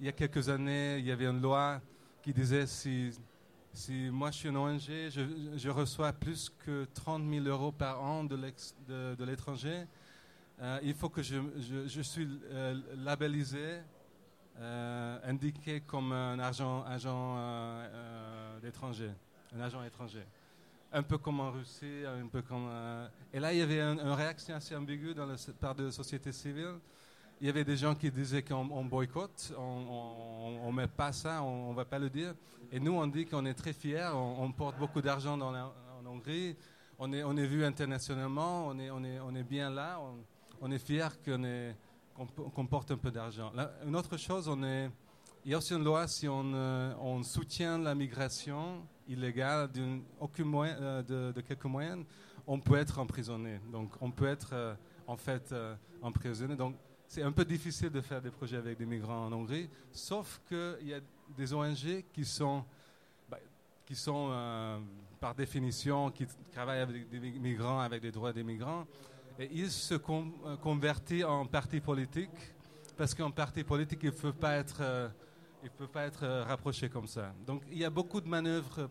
[0.00, 1.80] il y a quelques années, il y avait une loi
[2.20, 3.12] qui disait si,
[3.76, 8.24] si moi je suis une ONG, je, reçois plus que 30 000 euros par an
[8.24, 9.84] de l'étranger,
[10.62, 11.36] euh, il faut que je,
[11.86, 13.80] je, suis euh, labellisé
[14.58, 17.36] euh, indiqué comme un agent, agent
[18.62, 19.10] d'étranger,
[19.54, 20.24] un agent étranger.
[20.92, 22.70] Un peu comme en Russie, un peu comme.
[23.32, 26.32] et là, il y avait une réaction assez ambiguë dans la part de la société
[26.32, 26.76] civile.
[27.40, 31.70] Il y avait des gens qui disaient qu'on boycotte, on ne met pas ça, on
[31.70, 32.34] ne va pas le dire.
[32.72, 35.72] Et nous, on dit qu'on est très fiers, on, porte beaucoup d'argent en
[36.06, 36.56] Hongrie,
[36.98, 40.00] on est, on est vu internationalement, on est, on est, on est bien là,
[40.60, 41.76] on, est fiers qu'on est
[42.54, 43.52] qu'on porte un peu d'argent.
[43.86, 44.90] Une autre chose, on est,
[45.44, 49.68] il y a aussi une loi si on, euh, soutient la migration illégale
[50.38, 52.04] moyen, euh, de, quelques moyens,
[52.46, 53.60] on peut être emprisonné.
[53.70, 54.74] Donc on peut être euh,
[55.06, 55.54] en fait
[56.00, 56.56] emprisonné.
[56.56, 56.74] Donc
[57.08, 60.88] c'est un peu difficile de faire des projets avec des migrants en Hongrie, sauf qu'il
[60.88, 61.00] y a
[61.36, 62.64] des ONG qui sont,
[63.28, 63.38] bah,
[63.84, 64.30] qui sont
[65.20, 68.86] par définition, qui travaillent avec des migrants, avec des droits des migrants.
[69.38, 72.54] Et il se euh, convertit en parti politique
[72.96, 75.08] parce qu'un parti politique, il ne peut pas être, euh,
[75.76, 77.34] peut pas être euh, rapproché comme ça.
[77.46, 78.88] Donc il y a beaucoup de manœuvres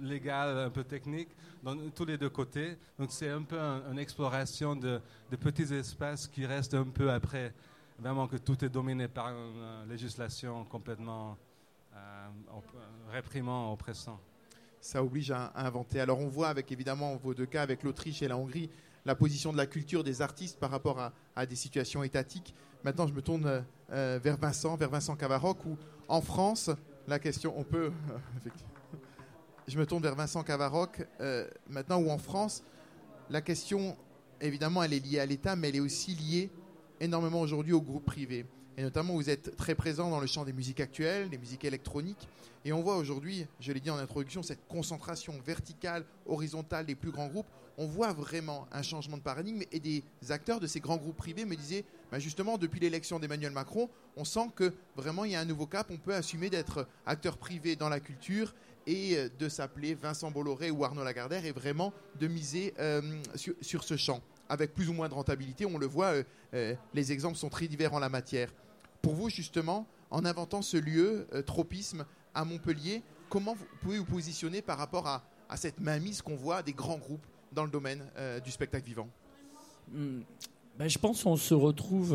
[0.00, 1.30] légales, un peu techniques,
[1.62, 2.76] dans tous les deux côtés.
[2.98, 5.00] Donc c'est un peu une exploration de,
[5.40, 7.52] petits espaces qui restent un peu après,
[7.98, 11.36] vraiment que tout est dominé par une législation complètement
[13.10, 14.18] réprimant, oppressant.
[14.80, 16.00] Ça oblige à, à inventer.
[16.00, 18.70] Alors on voit avec évidemment vos deux cas, avec l'Autriche et la Hongrie,
[19.04, 22.54] la position de la culture des artistes par rapport à, des situations étatiques.
[22.84, 25.76] Maintenant, je me tourne euh, vers Vincent, vers Vincent Cavaroc, où
[26.08, 26.70] en France,
[27.06, 27.92] la question, on peut,
[29.70, 32.64] je me tourne vers Vincent Cavaroc, euh, maintenant où en France,
[33.30, 33.96] la question,
[34.40, 36.50] évidemment, elle est liée à l'État, mais elle est aussi liée
[36.98, 38.46] énormément aujourd'hui aux groupes privés.
[38.76, 42.28] Et notamment, vous êtes très présent dans le champ des musiques actuelles, des musiques électroniques.
[42.64, 47.12] Et on voit aujourd'hui, je l'ai dit en introduction, cette concentration verticale, horizontale des plus
[47.12, 47.46] grands groupes
[47.80, 51.46] on voit vraiment un changement de paradigme et des acteurs de ces grands groupes privés
[51.46, 55.40] me disaient, bah, justement, depuis l'élection d'Emmanuel Macron, on sent que vraiment il y a
[55.40, 58.54] un nouveau cap, on peut assumer d'être acteur privé dans la culture
[58.86, 63.02] et euh, de s'appeler Vincent Bolloré ou Arnaud Lagardère et vraiment de miser euh,
[63.60, 65.66] sur, ce champ avec plus ou moins de rentabilité.
[65.66, 66.14] On le voit,
[66.54, 68.52] euh, les exemples sont très divers en la matière.
[69.02, 74.76] Pour vous, justement, en inventant ce lieu, Tropisme, à Montpellier, comment pouvez vous positionner par
[74.76, 78.04] rapport à, à cette mainmise qu'on voit des grands groupes dans le domaine
[78.44, 79.08] du spectacle vivant?
[79.90, 80.20] Hmm.
[80.78, 82.10] ben, Je pense qu'on se se retrouve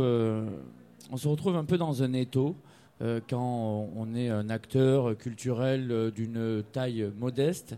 [1.56, 2.56] un peu dans un étau
[3.00, 7.76] quand on est un acteur culturel d'une taille modeste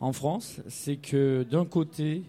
[0.00, 0.60] en France.
[0.68, 2.22] C'est que d'un côté,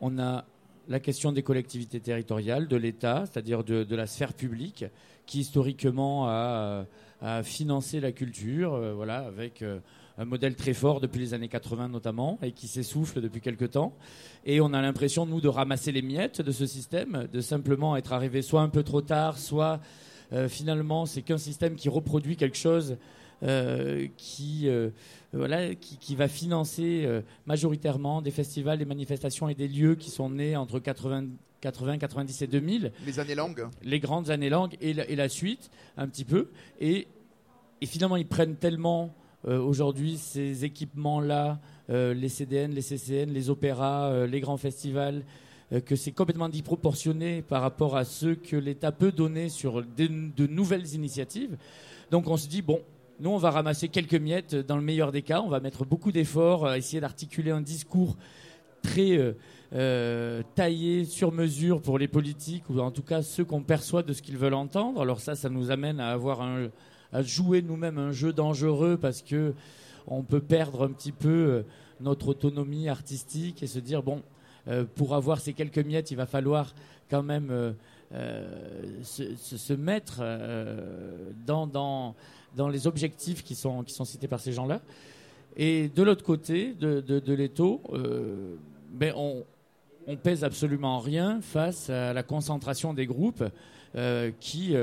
[0.00, 0.44] on a
[0.88, 4.84] la question des collectivités territoriales, de l'État, c'est-à-dire de, la sphère publique,
[5.26, 6.86] qui historiquement a,
[7.22, 9.62] a financé la culture, voilà, avec
[10.20, 13.94] un modèle très fort depuis les années 80 notamment, et qui s'essouffle depuis quelques temps.
[14.44, 18.12] Et on a l'impression, nous, de ramasser les miettes de ce système, de simplement être
[18.12, 20.09] arrivé soit un peu trop tard, soit euh,
[20.48, 22.96] finalement c'est qu'un système qui reproduit quelque chose
[24.16, 24.68] qui,
[25.32, 27.08] voilà, qui, va financer
[27.46, 31.28] majoritairement des festivals, des manifestations et des lieux qui sont nés entre 80,
[31.62, 32.92] 80, 90 et 2000.
[33.06, 33.66] Les années longues.
[33.82, 36.50] Les grandes années longues et la, et la suite, un petit peu.
[36.80, 37.08] Et,
[37.80, 39.14] et finalement, ils prennent tellement
[39.44, 46.10] aujourd'hui ces équipements-là, les CDN, les CCN, les opéras, les grands festivals, euh, que c'est
[46.10, 51.56] complètement disproportionné par rapport à ce que l'État peut donner sur de, nouvelles initiatives.
[52.10, 52.80] Donc on se dit, bon,
[53.20, 56.10] nous, on va ramasser quelques miettes dans le meilleur des cas, on va mettre beaucoup
[56.10, 58.16] d'efforts, à essayer d'articuler un discours
[58.82, 59.32] très euh,
[59.74, 64.12] euh, taillé sur mesure pour les politiques, ou en tout cas ceux qu'on perçoit de
[64.12, 65.00] ce qu'ils veulent entendre.
[65.00, 66.44] Alors ça, ça nous amène à avoir
[67.12, 69.54] à jouer nous-mêmes un jeu dangereux parce que
[70.06, 71.64] on peut perdre un petit peu
[72.00, 74.22] notre autonomie artistique et se dire bon,
[74.68, 76.74] euh, pour avoir ces quelques miettes, il va falloir
[77.10, 77.72] quand même euh,
[78.14, 80.22] euh, se, mettre
[81.46, 82.14] dans, dans,
[82.56, 84.80] dans, les objectifs qui sont, qui sont cités par ces gens-là.
[85.56, 87.82] Et de l'autre côté de, l'étau,
[88.92, 89.44] ben on,
[90.06, 93.44] on pèse absolument rien face à la concentration des groupes
[94.40, 94.74] qui,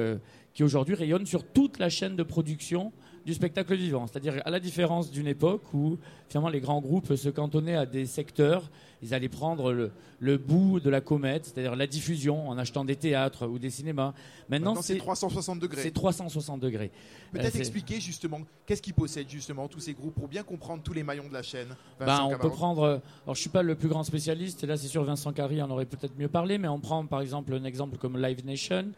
[0.53, 2.91] qui aujourd'hui rayonnent sur toute la chaîne de production
[3.27, 4.07] du spectacle vivant.
[4.07, 5.97] C'est-à-dire à la différence d'une époque où
[6.29, 10.89] finalement les grands groupes se cantonnaient à des secteurs, ils allaient prendre le, bout de
[10.89, 14.13] la comète, c'est-à-dire la diffusion en achetant des théâtres ou des cinémas.
[14.47, 15.81] Maintenant, c'est 360 degrés.
[15.81, 16.89] C'est 360 degrés.
[17.33, 20.93] Peut-être euh, expliquer justement qu'est-ce qu'ils possèdent justement tous ces groupes pour bien comprendre tous
[20.93, 21.75] les maillons de la chaîne.
[21.99, 22.83] Ben, on peut prendre.
[22.83, 25.61] Euh, alors je suis pas le plus grand spécialiste, et là c'est sur Vincent Carry,
[25.61, 28.93] on aurait peut-être mieux parlé, mais on prend par exemple un exemple comme Live Nation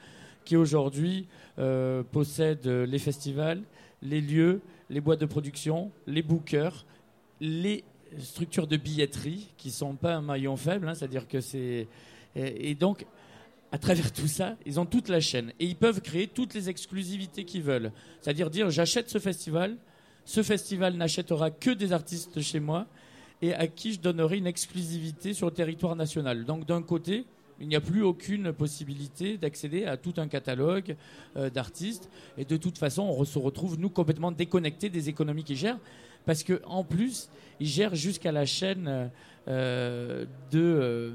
[0.45, 3.63] qui aujourd'hui euh, possède les festivals,
[4.01, 6.85] les lieux, les boîtes de production, les bookers,
[7.41, 7.83] les
[8.17, 11.87] structures de billetterie qui sont pas un maillon faible, hein, c'est-à-dire que c'est
[12.35, 13.05] et, donc
[13.71, 16.69] à travers tout ça, ils ont toute la chaîne et ils peuvent créer toutes les
[16.69, 17.91] exclusivités qu'ils veulent.
[18.21, 19.77] C'est-à-dire dire j'achète ce festival,
[20.25, 22.87] ce festival n'achètera que des artistes chez moi
[23.41, 26.45] et à qui je donnerai une exclusivité sur le territoire national.
[26.45, 27.25] Donc d'un côté,
[27.59, 30.95] il n'y a plus aucune possibilité d'accéder à tout un catalogue
[31.35, 32.09] euh, d'artistes.
[32.37, 35.79] Et de toute façon, on se retrouve, nous, complètement déconnectés des économies qu'ils gèrent.
[36.25, 39.09] Parce qu'en plus, ils gèrent jusqu'à la chaîne
[39.47, 41.11] euh, de, euh,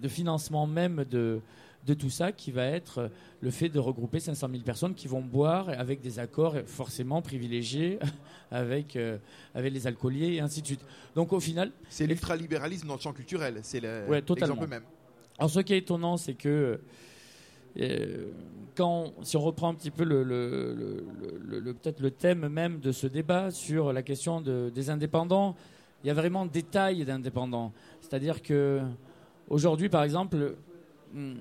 [0.00, 1.40] de, financement même de,
[1.86, 5.20] de tout ça, qui va être le fait de regrouper 500 000 personnes qui vont
[5.20, 7.98] boire avec des accords forcément privilégiés
[8.50, 8.96] avec,
[9.54, 10.84] avec les alcooliers et ainsi de suite.
[11.14, 11.72] Donc au final...
[11.88, 14.84] C'est l'ultralibéralisme dans le champ culturel, c'est l'exemple même.
[15.38, 16.80] Alors, ce qui est étonnant, c'est que
[17.80, 18.26] euh,
[18.74, 21.04] quand, si on reprend un petit peu le,
[21.82, 25.56] peut-être le thème même de ce débat sur la question des indépendants,
[26.02, 27.72] il y a vraiment des tailles d'indépendants.
[28.00, 28.80] C'est-à-dire que
[29.48, 30.56] aujourd'hui, par exemple,
[31.12, 31.34] hmm,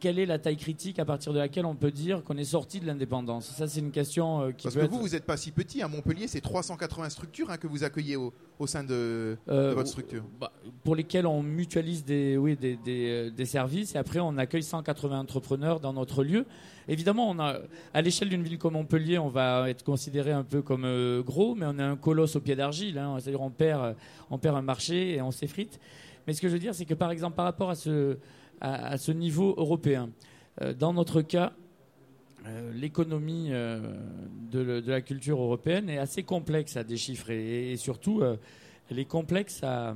[0.00, 2.80] quelle est la taille critique à partir de laquelle on peut dire qu'on est sorti
[2.80, 3.50] de l'indépendance?
[3.50, 5.82] Ça, c'est une question euh, qui Parce que vous, vous n'êtes pas si petit.
[5.82, 8.32] À Montpellier, c'est 380 structures hein, que vous accueillez au,
[8.66, 10.24] sein de, euh, votre structure.
[10.40, 14.62] Bah, pour lesquelles on mutualise des, oui, des, des, des, services et après on accueille
[14.62, 16.46] 180 entrepreneurs dans notre lieu.
[16.88, 17.58] Évidemment, on a,
[17.94, 21.54] à l'échelle d'une ville comme Montpellier, on va être considéré un peu comme euh, gros,
[21.54, 22.98] mais on est un colosse au pied d'argile.
[22.98, 23.94] Hein, C'est-à-dire on perd,
[24.30, 25.78] on perd un marché et on s'effrite.
[26.26, 28.16] Mais ce que je veux dire, c'est que par exemple, par rapport à ce
[28.60, 30.10] à, ce niveau européen.
[30.60, 31.52] Euh, dans notre cas,
[32.46, 33.80] euh, l'économie euh,
[34.50, 38.22] de, la culture européenne est assez complexe à déchiffrer et, surtout
[38.90, 39.94] elle est complexe à,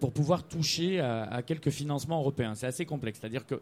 [0.00, 2.54] pour pouvoir toucher à, quelques financements européens.
[2.54, 3.60] C'est assez complexe, c'est-à-dire que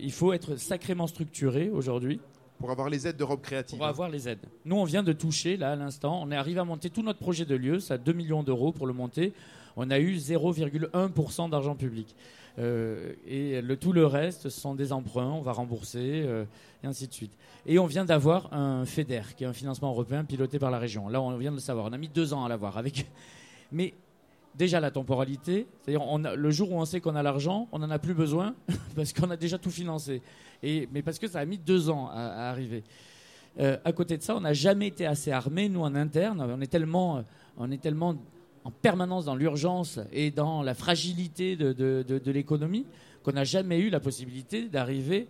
[0.00, 2.18] il faut être sacrément structuré aujourd'hui.
[2.58, 3.76] Pour avoir les aides d'Europe créative.
[3.76, 4.46] Pour avoir les aides.
[4.64, 7.18] Nous, on vient de toucher, là, à l'instant, on est arrivé à monter tout notre
[7.18, 9.34] projet de lieu, ça a 2 millions d'euros pour le monter.
[9.76, 12.14] On a eu 0,1% d'argent public.
[12.58, 16.44] Euh, et le, tout le reste, ce sont des emprunts, on va rembourser, euh,
[16.82, 17.32] et ainsi de suite.
[17.66, 21.08] Et on vient d'avoir un FEDER, qui est un financement européen piloté par la région.
[21.08, 21.86] Là, on vient de le savoir.
[21.86, 22.78] On a mis deux ans à l'avoir.
[22.78, 23.06] Avec...
[23.72, 23.92] Mais
[24.54, 26.02] déjà la temporalité, c'est-à-dire
[26.34, 28.54] le jour où on sait qu'on a l'argent, on n'en a plus besoin
[28.96, 30.22] parce qu'on a déjà tout financé.
[30.62, 32.82] Mais parce que ça a mis deux ans à, arriver.
[33.58, 36.40] Euh, à côté de ça, on n'a jamais été assez armés, nous, en interne.
[36.40, 37.22] On est tellement,
[37.58, 38.16] on est tellement
[38.66, 42.84] en permanence dans l'urgence et dans la fragilité de, l'économie
[43.22, 45.28] qu'on n'a jamais eu la possibilité d'arriver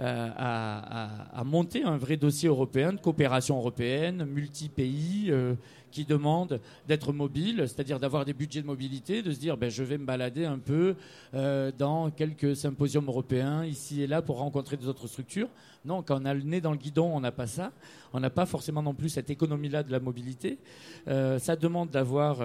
[0.00, 5.54] euh, à, monter un vrai dossier européen de coopération européenne, multi-pays, euh,
[5.92, 9.84] qui demande d'être mobile, c'est-à-dire d'avoir des budgets de mobilité, de se dire ben, je
[9.84, 10.96] vais me balader un peu
[11.34, 15.48] euh, dans quelques symposiums européens ici et là pour rencontrer des autres structures.
[15.84, 17.70] Non, quand on a le nez dans le guidon, on n'a pas ça.
[18.12, 20.58] On n'a pas forcément non plus cette économie-là de la mobilité.
[21.06, 22.38] Ça demande d'avoir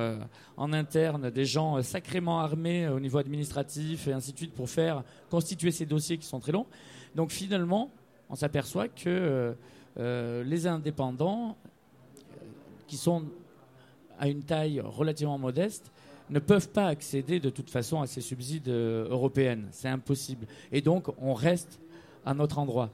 [0.58, 5.04] en interne des gens sacrément armés au niveau administratif et ainsi de suite pour faire
[5.30, 6.68] constituer ces dossiers qui sont très longs.
[7.16, 7.91] Donc finalement,
[8.30, 9.55] on s'aperçoit que
[9.97, 11.57] les indépendants
[12.88, 13.26] qui sont
[14.20, 15.91] à une taille relativement modeste
[16.30, 19.68] ne peuvent pas accéder de toute façon à ces subsides euh, européennes.
[19.72, 20.45] C'est impossible.
[20.72, 21.80] Et donc, on reste
[22.26, 22.91] à notre endroit.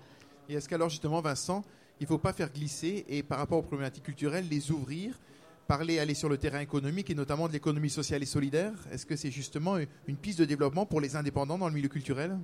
[0.47, 1.63] Et est-ce qu'alors, justement, Vincent,
[1.99, 5.19] il ne faut pas faire glisser et par rapport aux problématiques culturelles, les ouvrir,
[5.67, 8.73] parler, aller sur le terrain économique et notamment de l'économie sociale et solidaire?
[8.91, 12.37] Est-ce que c'est justement une piste de développement pour les indépendants dans le milieu culturel?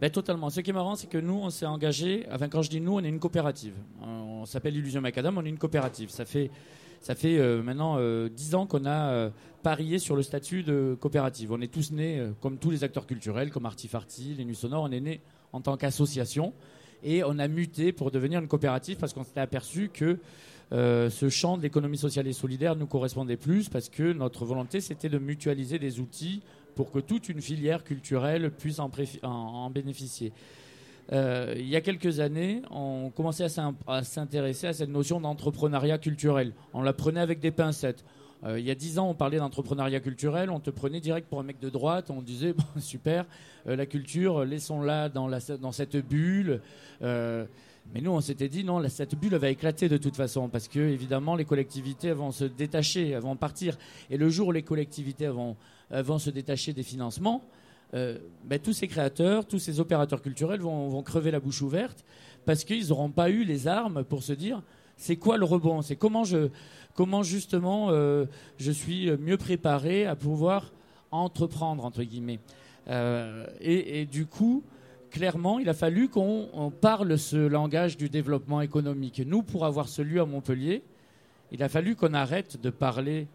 [0.00, 0.50] Ben, totalement.
[0.50, 2.26] Ce qui est marrant, c'est que nous, on s'est engagé.
[2.32, 3.74] Enfin, quand je dis nous, on est une coopérative.
[4.02, 6.10] On s'appelle Illusion Macadam, on est une coopérative.
[6.10, 6.50] Ça fait,
[7.00, 9.30] ça fait euh, maintenant euh, dix ans qu'on a euh,
[9.62, 11.52] parié sur le statut de coopérative.
[11.52, 14.90] On est tous nés, comme tous les acteurs culturels, comme Artifarti, les Nuits Sonores, on
[14.90, 15.20] est nés
[15.52, 16.52] en tant qu'association.
[17.04, 20.18] Et on a muté pour devenir une coopérative parce qu'on s'était aperçu que
[20.70, 25.08] ce champ de l'économie sociale et solidaire nous correspondait plus parce que notre volonté, c'était
[25.08, 26.42] de mutualiser des outils
[26.74, 30.32] pour que toute une filière culturelle puisse en, bénéficier.
[31.12, 33.46] Euh, il y a quelques années, on commençait
[33.86, 36.52] à s'intéresser à cette notion d'entrepreneuriat culturel.
[36.72, 38.04] On la prenait avec des pincettes.
[38.44, 41.40] Euh, il y a dix ans, on parlait d'entrepreneuriat culturel, on te prenait direct pour
[41.40, 43.26] un mec de droite, on disait bon, super,
[43.66, 46.60] euh, la culture, laissons-la dans, dans, cette bulle.
[47.92, 50.80] Mais nous, on s'était dit non, cette bulle va éclater de toute façon, parce que
[50.80, 53.76] évidemment, les collectivités vont se détacher, vont partir.
[54.10, 55.56] Et le jour où les collectivités vont
[55.92, 57.42] euh, vont se détacher des financements,
[57.92, 62.04] euh, ben, tous ces créateurs, tous ces opérateurs culturels vont, crever la bouche ouverte
[62.46, 64.62] parce qu'ils n'auront pas eu les armes pour se dire
[64.96, 66.48] c'est quoi le rebond, c'est comment je,
[66.94, 68.24] comment justement euh,
[68.56, 70.72] je suis mieux préparé à pouvoir
[71.10, 72.40] entreprendre entre guillemets.
[73.60, 74.62] et, du coup,
[75.14, 79.22] clairement, il a fallu qu'on parle ce langage du développement économique.
[79.24, 80.82] Nous, pour avoir ce lieu à Montpellier,
[81.52, 83.28] il a fallu qu'on arrête de parler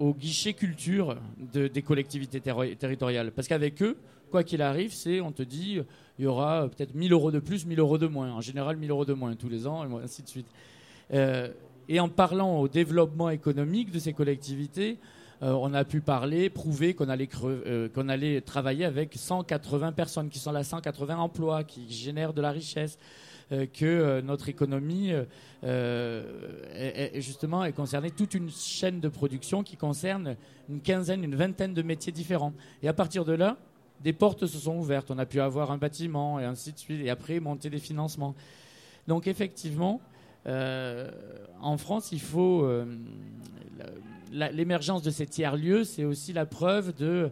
[0.00, 3.30] au guichet culture des collectivités territoriales.
[3.30, 3.96] Parce qu'avec eux,
[4.32, 5.78] quoi qu'il arrive, c'est, on te dit,
[6.18, 8.32] il y aura peut-être 1000 euros de plus, 1000 euros de moins.
[8.32, 10.48] En général, 1000 euros de moins tous les ans, et ainsi de suite.
[11.14, 11.48] Euh,
[11.88, 14.98] et en parlant au développement économique de ces collectivités,
[15.42, 20.52] euh, on a pu parler, prouver qu'on allait, euh, travailler avec 180 personnes, qui sont
[20.52, 22.98] là 180 emplois, qui génèrent de la richesse.
[23.52, 25.12] Euh, que notre économie
[25.62, 30.34] est, justement est concernée toute une chaîne de production qui concerne
[30.68, 32.52] une quinzaine, une vingtaine de métiers différents.
[32.82, 33.56] Et à partir de là,
[34.02, 35.12] des portes se sont ouvertes.
[35.12, 38.34] On a pu avoir un bâtiment et ainsi de suite, et après monter des financements.
[39.06, 40.00] Donc effectivement,
[40.46, 42.68] en France, il faut
[44.30, 47.30] l'émergence de ces tiers-lieux, c'est aussi la preuve de,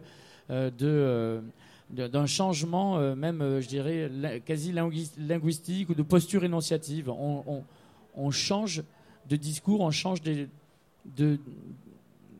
[0.49, 1.41] de
[1.89, 7.09] d'un changement euh, même, euh, je dirais, quasi linguistique ou de posture énonciative.
[7.09, 8.83] On, change
[9.29, 10.47] de discours, on change de,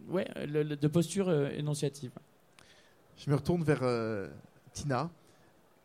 [0.10, 2.12] ouais, de posture euh, énonciative.
[3.18, 3.84] Je me retourne vers
[4.74, 5.10] Tina.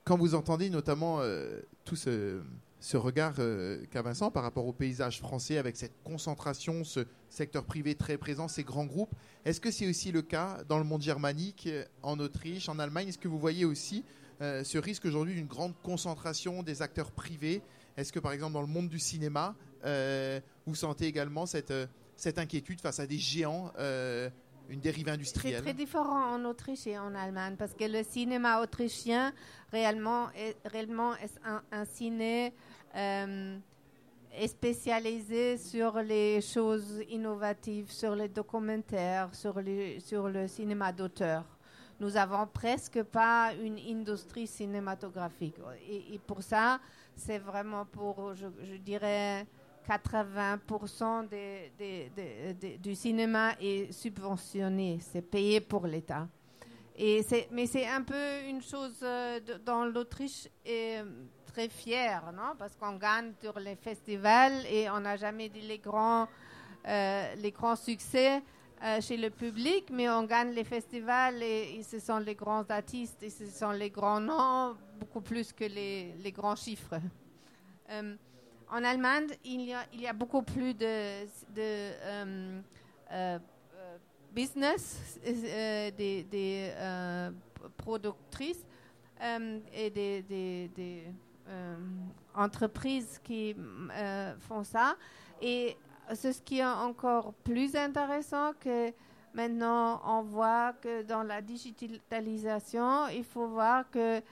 [0.05, 1.20] Quand vous entendez notamment
[1.84, 2.41] tout ce,
[2.81, 3.35] ce regard
[3.91, 8.49] qu'a Vincent par rapport au paysage français avec cette concentration, ce secteur privé très présent,
[8.49, 9.14] ces grands groupes,
[9.45, 11.68] est-ce que c'est aussi le cas dans le monde germanique,
[12.03, 13.09] en Autriche, en Allemagne?
[13.09, 14.05] Est-ce que vous voyez aussi
[14.41, 17.62] euh, ce risque aujourd'hui d'une grande concentration des acteurs privés?
[17.97, 19.55] Est-ce que par exemple dans le monde du cinéma,
[19.85, 23.72] euh, vous sentez également cette, euh, cette inquiétude face à des géants
[24.71, 28.62] une dérive industrielle C'est très différent en Autriche et en Allemagne parce que le cinéma
[28.62, 29.33] autrichien
[29.73, 32.55] réellement est, réellement est un, un ciné
[34.33, 41.45] est spécialisé sur les choses innovatives, sur les documentaires, sur, les, sur le cinéma d'auteur.
[41.99, 45.57] Nous avons presque pas une industrie cinématographique.
[45.89, 46.81] Et, pour ça,
[47.14, 48.47] c'est vraiment pour, je,
[48.77, 49.47] dirais,
[49.91, 51.28] 80%
[52.78, 56.28] du cinéma est subventionné, c'est payé pour l'État.
[56.97, 60.99] Et mais c'est un peu une chose euh, dans l'Autriche et
[61.47, 62.55] très fiers, non?
[62.59, 66.28] Parce qu'on gagne sur les festivals et on n'a jamais dit les grands,
[66.86, 68.43] euh, les grands succès
[68.84, 73.22] euh, chez le public, mais on gagne les festivals et, ce sont les grands artistes
[73.22, 77.01] et ce sont les grands noms, beaucoup plus que les, les grands chiffres.
[78.73, 82.61] Euh, en Allemagne, il y, a, beaucoup plus de, de
[84.33, 86.73] business, des, des
[87.77, 88.64] productrices
[89.75, 91.05] et des, des
[91.51, 91.77] euh,
[92.35, 93.57] entreprises qui
[93.93, 94.97] euh, font ça.
[95.43, 95.77] Et
[96.14, 98.93] c'est ce qui est encore plus intéressant que
[99.35, 104.23] maintenant on voit que dans la digitalisation, il faut voir que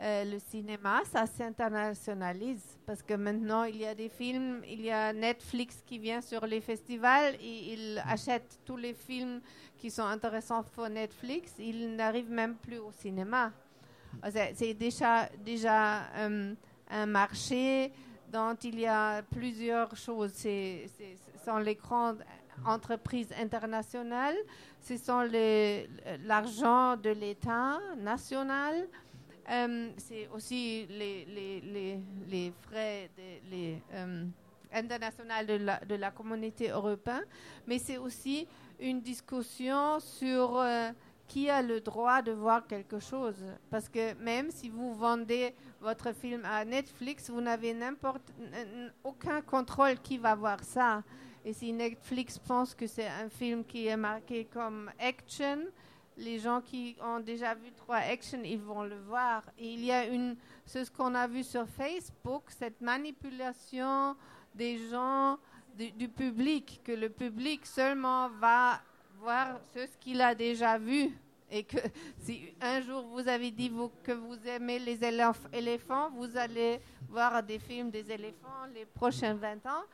[0.00, 4.92] euh, le cinéma, ça s'internationalise parce que maintenant il y a des films, il y
[4.92, 9.40] a Netflix qui vient sur les festivals et il achète tous les films
[9.76, 11.54] qui sont intéressants pour Netflix.
[11.58, 13.50] Il n'arrive même plus au cinéma.
[14.54, 16.06] C'est déjà, déjà
[16.90, 17.92] un marché
[18.32, 20.32] dont il y a plusieurs choses.
[20.34, 20.86] Ce
[21.44, 22.22] sont les grandes
[22.64, 24.36] entreprises internationales,
[24.80, 25.22] ce sont
[26.24, 28.86] l'argent de l'État national,
[29.50, 33.10] euh, c'est aussi les, frais
[33.50, 34.24] les, euh,
[34.72, 37.24] internationaux de la, de communauté européenne,
[37.66, 38.46] mais c'est aussi
[38.78, 40.90] une discussion sur euh,
[41.26, 43.36] qui a le droit de voir quelque chose.
[43.70, 47.76] Parce que même si vous vendez votre film à Netflix, vous n'avez
[49.04, 51.02] aucun contrôle qui va voir ça.
[51.44, 55.58] Et si Netflix pense que c'est un film qui est marqué comme action,
[56.18, 59.42] les gens qui ont déjà vu trois action, ils vont le voir.
[59.58, 64.16] Et il y a une, ce qu'on a vu sur Facebook, cette manipulation
[64.54, 65.38] des gens,
[65.76, 68.80] du, public, que le public seulement va
[69.20, 71.10] voir ce qu'il a déjà vu.
[71.50, 71.76] Et que
[72.18, 77.42] si un jour vous avez dit que vous aimez les éléph- éléphants, vous allez voir
[77.42, 79.84] des films des éléphants les prochains 20 ans.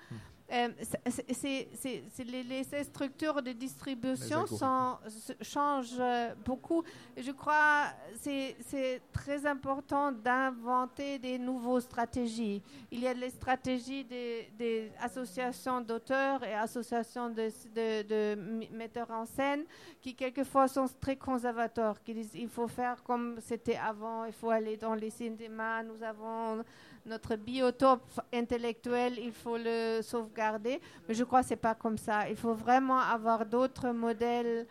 [0.53, 0.69] Euh,
[1.11, 4.99] c'est- les, les- structures de distribution sont,
[5.41, 6.83] changent euh, beaucoup.
[7.17, 7.87] Je crois
[8.23, 8.31] que
[8.67, 12.63] c'est très important d'inventer des nouvelles stratégies.
[12.91, 18.65] Il y a les stratégies des, des associations d'auteurs et associations de, de- de m-
[18.73, 19.65] metteurs en scène
[20.03, 24.51] qui quelquefois sont très conservateurs, qui disent il faut faire comme c'était avant, il faut
[24.51, 26.63] aller dans les cinémas, nous avons
[27.07, 30.81] notre biotope intellectuel, il faut le sauvegarder.
[31.09, 32.29] Mais je crois que ce n'est pas comme ça.
[32.29, 34.67] Il faut vraiment avoir d'autres modèles,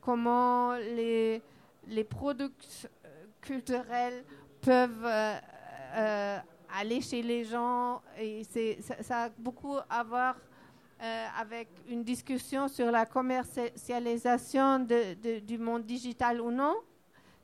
[0.00, 1.42] comment les,
[1.88, 2.50] les produits
[2.84, 3.08] euh,
[3.40, 4.24] culturels
[4.60, 5.34] peuvent euh,
[5.96, 6.38] euh,
[6.78, 8.02] aller chez les gens.
[8.18, 8.44] Et
[8.80, 10.36] ça, ça a beaucoup à voir
[11.38, 14.80] avec une discussion sur la commercialisation
[15.46, 16.74] du monde digital ou non.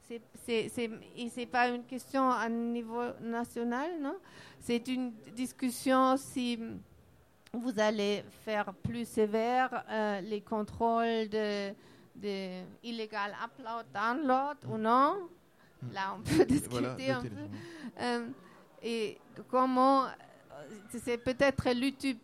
[0.09, 4.17] C'est- c'est- c'est- Et ce n'est pas une question à niveau national, non?
[4.61, 6.59] C'est une discussion si
[7.53, 11.73] vous allez faire plus sévère euh, les contrôles de,
[12.17, 12.63] de
[13.45, 15.29] upload, download ou non?
[15.93, 17.29] Là, on peut discuter Voilà, un peu.
[18.01, 18.27] Euh,
[18.83, 20.07] et comment,
[20.91, 22.19] c'est peut-être l'utu-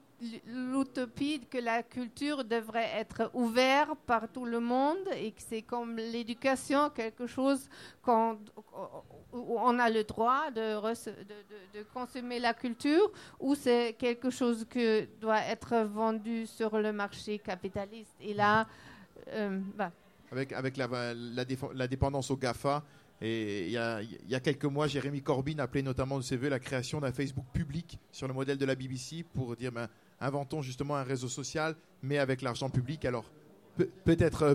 [0.47, 5.97] l'utopie que la culture devrait être ouverte par tout le monde et que c'est comme
[5.97, 7.69] l'éducation, quelque chose
[8.03, 8.39] qu'on,
[9.33, 10.81] où on a le droit de,
[11.95, 18.15] consommer la culture ou c'est quelque chose qui doit être vendu sur le marché capitaliste.
[18.21, 18.67] Et là,
[19.29, 19.93] euh, bah,
[20.31, 22.85] avec, avec la, dépendance au GAFA.
[23.23, 26.59] Il y a, y a quelques mois, Jérémy Corbyn appelait notamment de ses voeux la
[26.59, 29.89] création d'un Facebook public sur le modèle de la BBC pour dire ben,
[30.21, 33.05] inventons justement un réseau social, mais avec l'argent public.
[33.05, 33.31] Alors
[33.81, 34.55] euh,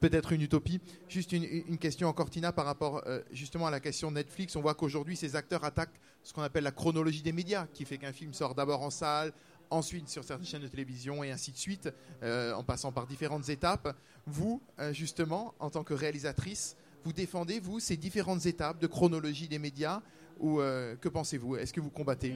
[0.00, 0.80] peut-être une utopie.
[1.08, 4.56] Juste une, question encore, Tina, par rapport euh, justement à la question Netflix.
[4.56, 7.98] On voit qu'aujourd'hui, ces acteurs attaquent ce qu'on appelle la chronologie des médias, qui fait
[7.98, 9.32] qu'un film sort d'abord en salle,
[9.70, 11.90] ensuite sur certaines chaînes de télévision et ainsi de suite,
[12.22, 13.96] euh, en passant par différentes étapes.
[14.26, 14.60] Vous,
[14.92, 20.02] justement, en tant que réalisatrice, vous défendez, vous, ces différentes étapes de chronologie des médias
[20.38, 21.56] ou que pensez-vous?
[21.56, 22.34] Est-ce que vous combattez?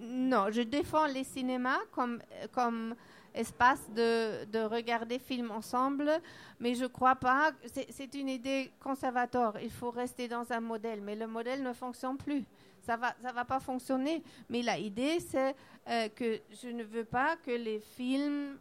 [0.00, 2.20] Non, je défends les cinémas comme,
[2.52, 2.94] comme
[3.34, 6.10] espace de, de regarder films ensemble,
[6.58, 7.52] mais je crois pas.
[7.66, 9.54] c'est- une idée conservatoire.
[9.62, 12.44] Il faut rester dans un modèle, mais le modèle ne fonctionne plus.
[12.82, 14.22] Ça va, ça va pas fonctionner.
[14.48, 15.54] Mais la idée, c'est
[15.88, 18.56] euh, que je ne veux pas que les films,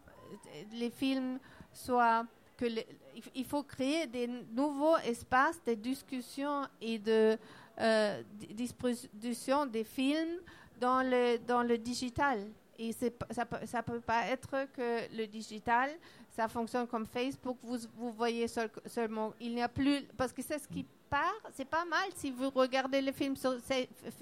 [0.74, 1.40] les films
[1.74, 2.26] soient
[2.58, 2.66] que
[3.34, 7.38] il faut créer des nouveaux espaces de discussion et de
[7.80, 10.40] euh, di- distribution des films
[10.80, 12.48] dans le, dans le digital.
[12.82, 15.90] Et ça ne peut pas être que le digital,
[16.30, 20.42] ça fonctionne comme Facebook, vous, vous voyez seul- seulement, il n'y a plus, parce que
[20.42, 23.58] c'est ce qui part, c'est pas mal si vous regardez les films sur,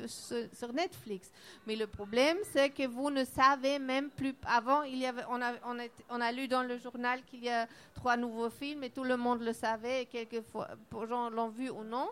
[0.08, 1.30] sur, Netflix.
[1.68, 5.40] Mais le problème, c'est que vous ne savez même plus, avant, il y avait, on,
[5.40, 8.84] a, on, a, on a lu dans le journal qu'il y a trois nouveaux films
[8.84, 12.10] et tout le monde le savait et quelquefois, les gens l'ont vu ou non.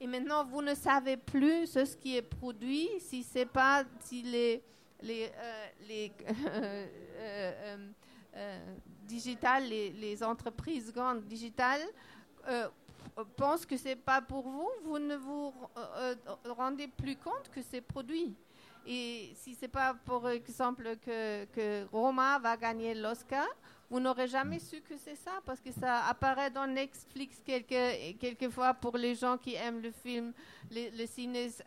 [0.00, 4.62] Et maintenant, vous ne savez plus ce qui est produit, si c'est pas si les
[5.02, 5.68] les euh,
[7.18, 7.76] euh,
[8.36, 11.82] euh, les, les entreprises grandes digitales
[13.36, 15.52] pensent que c'est pas pour vous, vous ne vous
[16.44, 18.36] rendez plus compte que c'est produit.
[18.86, 23.46] Et si c'est pas, par exemple, que, que Roma va gagner l'Oscar,
[23.88, 28.74] vous n'aurez jamais su que c'est ça, parce que ça apparaît dans Netflix quelques, quelquefois
[28.74, 30.32] pour les gens qui aiment le film,
[30.70, 31.06] le, le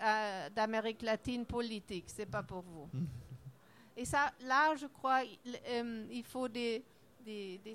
[0.01, 2.05] euh, d'Amérique latine politique.
[2.07, 2.89] C'est pas pour vous.
[3.95, 6.83] Et ça, là, je crois, il, euh, faut des,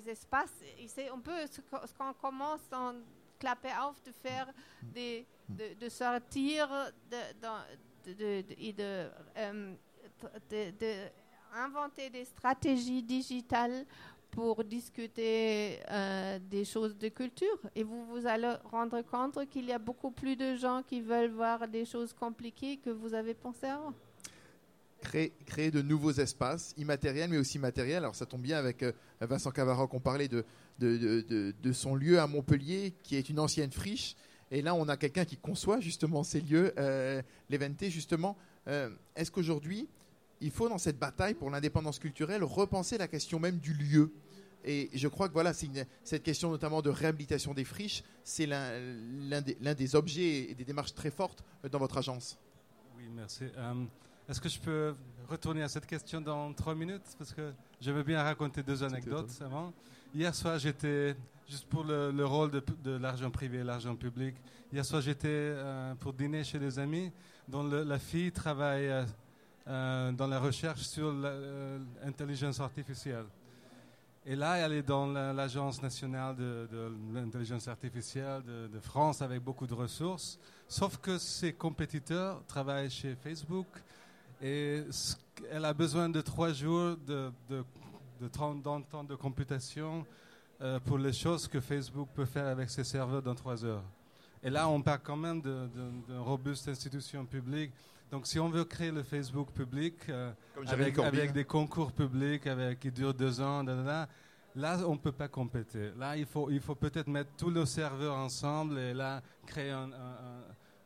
[0.07, 0.53] espaces.
[0.87, 2.93] C'est un peu ce qu'on ce qu'on commence en
[3.39, 4.47] clapper off de faire,
[4.83, 6.91] de, sortir euh,
[10.47, 11.09] de- de
[11.55, 13.85] inventer des stratégies digitales
[14.35, 17.57] pour discuter euh, des choses de culture.
[17.75, 21.31] Et vous vous allez rendre compte qu'il y a beaucoup plus de gens qui veulent
[21.31, 23.93] voir des choses compliquées que vous avez pensé avant.
[25.01, 27.97] Créer, de nouveaux espaces, immatériels mais aussi matériels.
[28.03, 30.43] Alors ça tombe bien avec euh, Vincent Cavaroc, on parlait de,
[30.79, 34.15] de, de- son lieu à Montpellier qui est une ancienne friche.
[34.51, 38.35] Et là, on a quelqu'un qui conçoit justement ces lieux, euh, l'Eventé justement.
[38.67, 39.87] Euh, Est-ce qu'aujourd'hui,
[40.41, 44.11] il faut dans cette bataille pour l'indépendance culturelle repenser la question même du lieu?
[44.65, 49.41] Et je crois que voilà, une- cette question notamment de réhabilitation des friches, c'est l'un
[49.75, 52.37] des, objets et des démarches très fortes euh, dans votre agence.
[52.97, 53.45] Oui, merci.
[53.57, 53.85] Euh,
[54.27, 54.95] Est-ce que je peux
[55.29, 57.03] retourner à cette question dans trois minutes?
[57.19, 59.71] Parce que je veux bien raconter deux anecdotes avant.
[60.15, 61.15] Hier soir, j'étais,
[61.47, 64.33] juste pour le, le rôle de, de l'argent privé et l'argent public,
[64.73, 67.11] hier soir, j'étais euh, pour dîner chez des amis
[67.47, 68.89] dont le- la fille travaille
[69.67, 71.11] euh, dans la recherche sur
[72.03, 73.25] l'intelligence artificielle.
[74.27, 76.67] Et là, elle est dans la- l'Agence nationale de,
[77.13, 80.39] l'intelligence artificielle de, France avec beaucoup de ressources.
[80.67, 83.67] Sauf que ses compétiteurs travaillent chez Facebook
[84.41, 84.83] et
[85.51, 87.63] elle a besoin de trois jours de, de,
[88.19, 90.03] de 30 ans de computation
[90.61, 93.83] euh, pour les choses que Facebook peut faire avec ses serveurs dans trois heures.
[94.41, 97.71] Et là, on parle quand même d'une robuste institution publique.
[98.11, 100.31] Donc, si on veut créer le Facebook public, euh,
[101.07, 103.63] avec, des concours publics avec, qui durent deux ans,
[104.55, 105.91] là, on ne peut pas compéter.
[105.97, 109.89] Là, il faut, il faut peut-être mettre tous nos serveurs ensemble et là, créer un,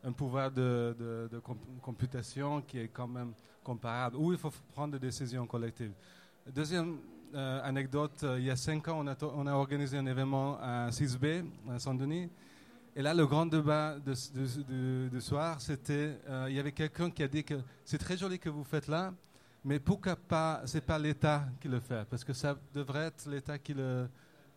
[0.02, 4.16] un- pouvoir de, de- de comp- computation qui est quand même comparable.
[4.16, 5.92] Ou il faut prendre des décisions collectives.
[6.52, 6.96] Deuxième
[7.34, 10.58] euh, anecdote, euh, il y a cinq ans, on a, on a organisé un événement
[10.60, 12.30] à 6B, à Saint-Denis.
[12.96, 14.14] Et là, le grand débat de,
[15.08, 18.38] de- soir, c'était, euh, il y avait quelqu'un qui a dit que c'est très joli
[18.38, 19.14] que vous faites là,
[19.64, 23.58] mais pourquoi pas, c'est pas l'État qui le fait, parce que ça devrait être l'État
[23.58, 24.08] qui le,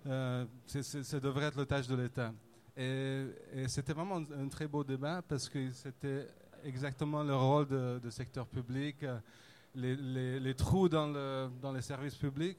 [0.07, 2.34] euh, ça devrait être le tâche de l'État.
[2.75, 3.25] Et,
[3.67, 6.27] c'était vraiment un, très beau débat parce que c'était
[6.63, 9.19] exactement le rôle de secteur public, euh,
[9.75, 12.57] les, les- les trous dans, le, dans les services publics.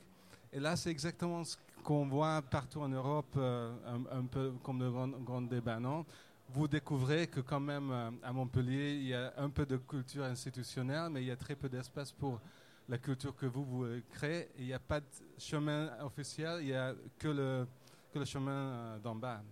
[0.53, 3.73] Et là, c'est exactement ce qu'on voit partout en Europe, euh,
[4.11, 6.05] un, peu comme le grand, débat, non?
[6.49, 10.25] Vous découvrez que quand même euh, à Montpellier, il y a un peu de culture
[10.25, 12.41] institutionnelle, mais il y a très peu d'espace pour
[12.89, 14.49] la culture que vous, vous créez.
[14.59, 15.07] Il n'y a pas de
[15.39, 17.67] chemin officiel, il n'y a que le,
[18.13, 19.43] que le chemin euh, d'en bas.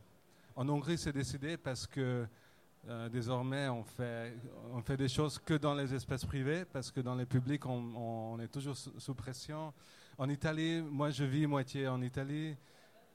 [0.55, 2.27] En Hongrie, c'est décidé parce que
[2.89, 4.35] euh, désormais, on fait,
[4.73, 8.39] on fait des choses que dans les espaces privés, parce que dans les publics, on,
[8.41, 9.73] est toujours sous pression.
[10.19, 12.55] En Italie, moi, je vis moitié en Italie.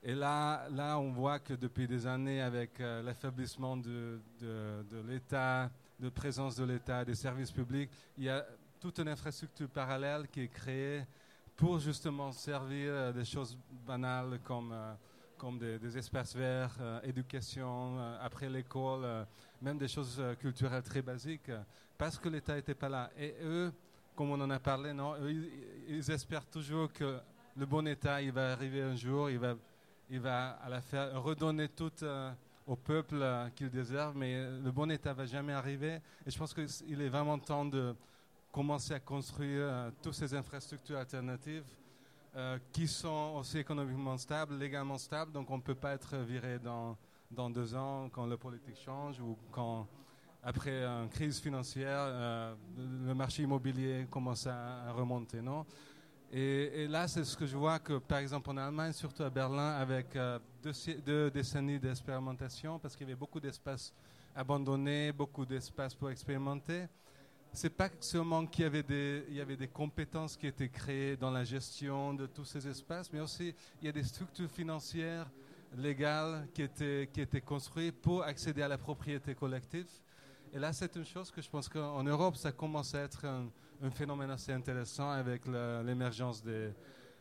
[0.02, 5.08] Et là, là, on voit que depuis des années, avec euh, l'affaiblissement de, de, de
[5.08, 5.70] l'État,
[6.00, 8.43] de présence de l'État, des services publics, il y a
[8.80, 11.04] toute une infrastructure parallèle qui est créée
[11.56, 14.93] pour justement servir euh, des choses banales comme, euh,
[15.38, 19.06] comme des, espaces verts, éducation, après l'école,
[19.62, 21.52] même des choses culturelles très basiques,
[21.95, 23.12] parce que l'État n'était pas là.
[23.16, 23.72] Et eux,
[24.18, 25.15] comme on en a parlé, non,
[25.88, 27.20] ils, espèrent toujours que
[27.55, 29.55] le bon État, il va arriver un jour, il va,
[30.09, 32.32] il va à la faire redonner tout euh,
[32.65, 36.01] au peuple euh, qu'il déserve, mais le bon État va jamais arriver.
[36.26, 37.95] Et je pense qu'il est vraiment temps de
[38.51, 41.63] commencer à construire euh, toutes ces infrastructures alternatives
[42.36, 46.57] euh, qui sont aussi économiquement stables, légalement stables, donc on ne peut pas être viré
[46.57, 46.97] dans,
[47.30, 49.88] dans deux ans quand la politique change ou quand,
[50.44, 52.56] après une crise financière, euh,
[53.06, 55.42] le marché immobilier commence à, remonter.
[55.42, 55.66] Non?
[56.32, 59.76] Et, là, c'est ce que je vois que, par exemple, en Allemagne, surtout à Berlin,
[59.76, 60.40] avec euh,
[61.06, 63.94] deux, décennies d'expérimentation, parce qu'il y avait beaucoup d'espaces
[64.36, 66.88] abandonnés, beaucoup d'espaces pour expérimenter,
[67.54, 68.84] c'est pas seulement qu'il y avait
[69.58, 73.86] des, compétences qui étaient créées dans la gestion de tous ces espaces, mais aussi il
[73.86, 75.28] y a des structures financières
[75.76, 79.88] légales qui étaient construites pour accéder à la propriété collective.
[80.58, 83.47] Et là, c'est une chose que je pense qu'en Europe, ça commence à être un,
[83.80, 86.72] un phénomène assez intéressant avec l'émergence des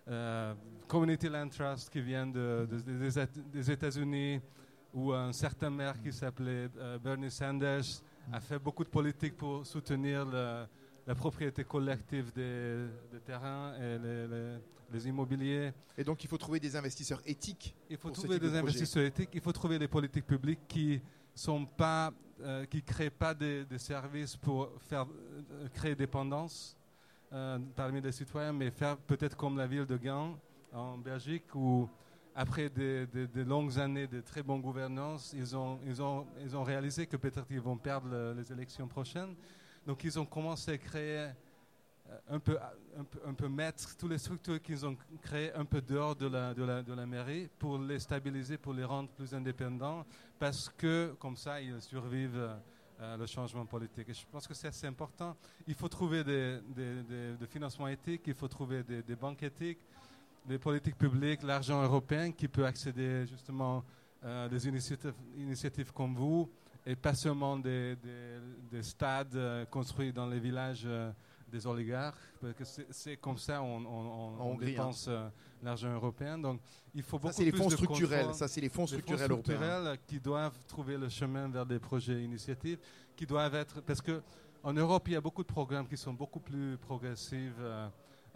[0.08, 0.54] euh,
[0.88, 4.40] Community Land Trust qui viennent de, de, des, des États-Unis,
[4.94, 7.84] où un certain maire qui s'appelait euh, Bernie Sanders
[8.32, 10.64] a fait beaucoup de politique pour soutenir le,
[11.06, 14.56] la propriété collective des, des terrains et les, les,
[14.94, 15.72] les, immobiliers.
[15.98, 17.74] Et donc il faut trouver des investisseurs éthiques.
[17.90, 21.02] Il faut trouver des de investisseurs éthiques, il faut trouver des politiques publiques qui
[21.36, 25.06] sont pas, euh, qui créent pas des, services pour faire
[25.52, 26.76] euh, créer dépendance
[27.32, 30.38] euh, parmi les citoyens, mais faire peut-être comme la ville de Gand
[30.72, 31.88] en Belgique où
[32.34, 33.06] après des,
[33.44, 37.46] longues années de très bonne gouvernance, ils ont, ils ont, ils ont réalisé que peut-être
[37.50, 39.34] ils vont perdre le, les élections prochaines.
[39.86, 41.30] Donc ils ont commencé à créer
[42.28, 42.58] un peu,
[42.98, 46.26] un peu, un peu mettre toutes les structures qu'ils ont créées un peu dehors de
[46.26, 50.04] la, de, la, de la mairie pour les stabiliser, pour les rendre plus indépendants,
[50.38, 52.50] parce que comme ça, ils survivent
[53.00, 54.12] euh, le changement politique.
[54.12, 55.36] Je pense que c'est assez important.
[55.66, 59.80] Il faut trouver des, des, des, financements éthiques, il faut trouver des, des, banques éthiques,
[60.46, 63.84] des politiques publiques, l'argent européen qui peut accéder justement
[64.22, 66.50] à euh, des initiatives, initiatives comme vous,
[66.86, 67.96] et pas seulement des,
[68.80, 70.88] stades euh, construits dans les villages
[71.48, 74.56] des oligarques, parce que c'est comme ça on, on, hein.
[74.58, 75.28] dépense euh,
[75.62, 76.38] l'argent européen.
[76.38, 76.60] Donc
[76.94, 78.34] il faut beaucoup ça, plus les fonds structurels.
[78.34, 82.78] Ça, c'est les fonds structurels, européens qui doivent trouver le chemin vers des projets initiatives,
[83.14, 84.22] qui doivent être parce que
[84.62, 87.54] en Europe il y a beaucoup de programmes qui sont beaucoup plus progressifs.
[87.60, 87.88] Euh,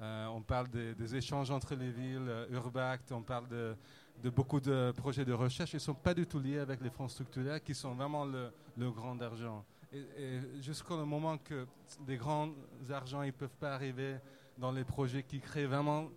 [0.02, 3.76] euh, on parle des, échanges entre les villes, Urbact, on parle de,
[4.22, 5.74] de, beaucoup de projets de recherche.
[5.74, 8.50] Ils ne sont pas du tout liés avec les fonds structurels qui sont vraiment le,
[8.78, 9.62] le grand argent
[9.92, 11.66] et, jusqu'au moment que
[12.06, 12.50] des grands
[12.90, 14.16] argents ne peuvent pas arriver
[14.58, 16.08] dans les projets qui créent vraiment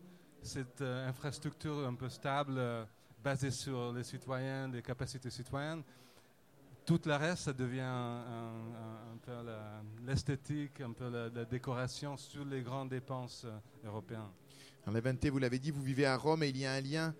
[0.41, 2.83] cette euh, infrastructure un peu stable, euh,
[3.23, 5.83] basée sur les citoyens, les capacités citoyennes,
[6.85, 9.31] tout le reste, ça devient un, peu
[10.05, 14.31] l'esthétique, un peu la, décoration sur les grandes dépenses euh, européennes.
[14.87, 17.15] Levente, vous l'avez dit, vous vivez à Rome et il y a un lien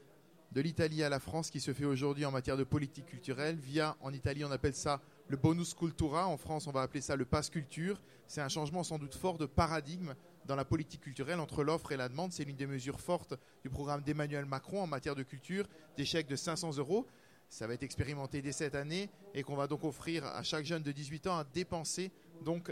[0.52, 3.96] de l'Italie à la France qui se fait aujourd'hui en matière de politique culturelle via,
[4.02, 6.28] en Italie, on appelle ça le bonus cultura.
[6.28, 8.02] En France, on va appeler ça le pass culture.
[8.28, 10.14] C'est un changement sans doute fort de paradigme
[10.46, 12.32] dans la politique culturelle entre l'offre et la demande.
[12.32, 15.68] C'est l'une des mesures fortes du programme d'Emmanuel Macron en matière de culture,
[15.98, 17.06] des chèques de 500 euros.
[17.50, 20.82] Ça va être expérimenté dès cette année et qu'on va donc offrir à chaque jeune
[20.82, 22.12] de 18 ans à dépenser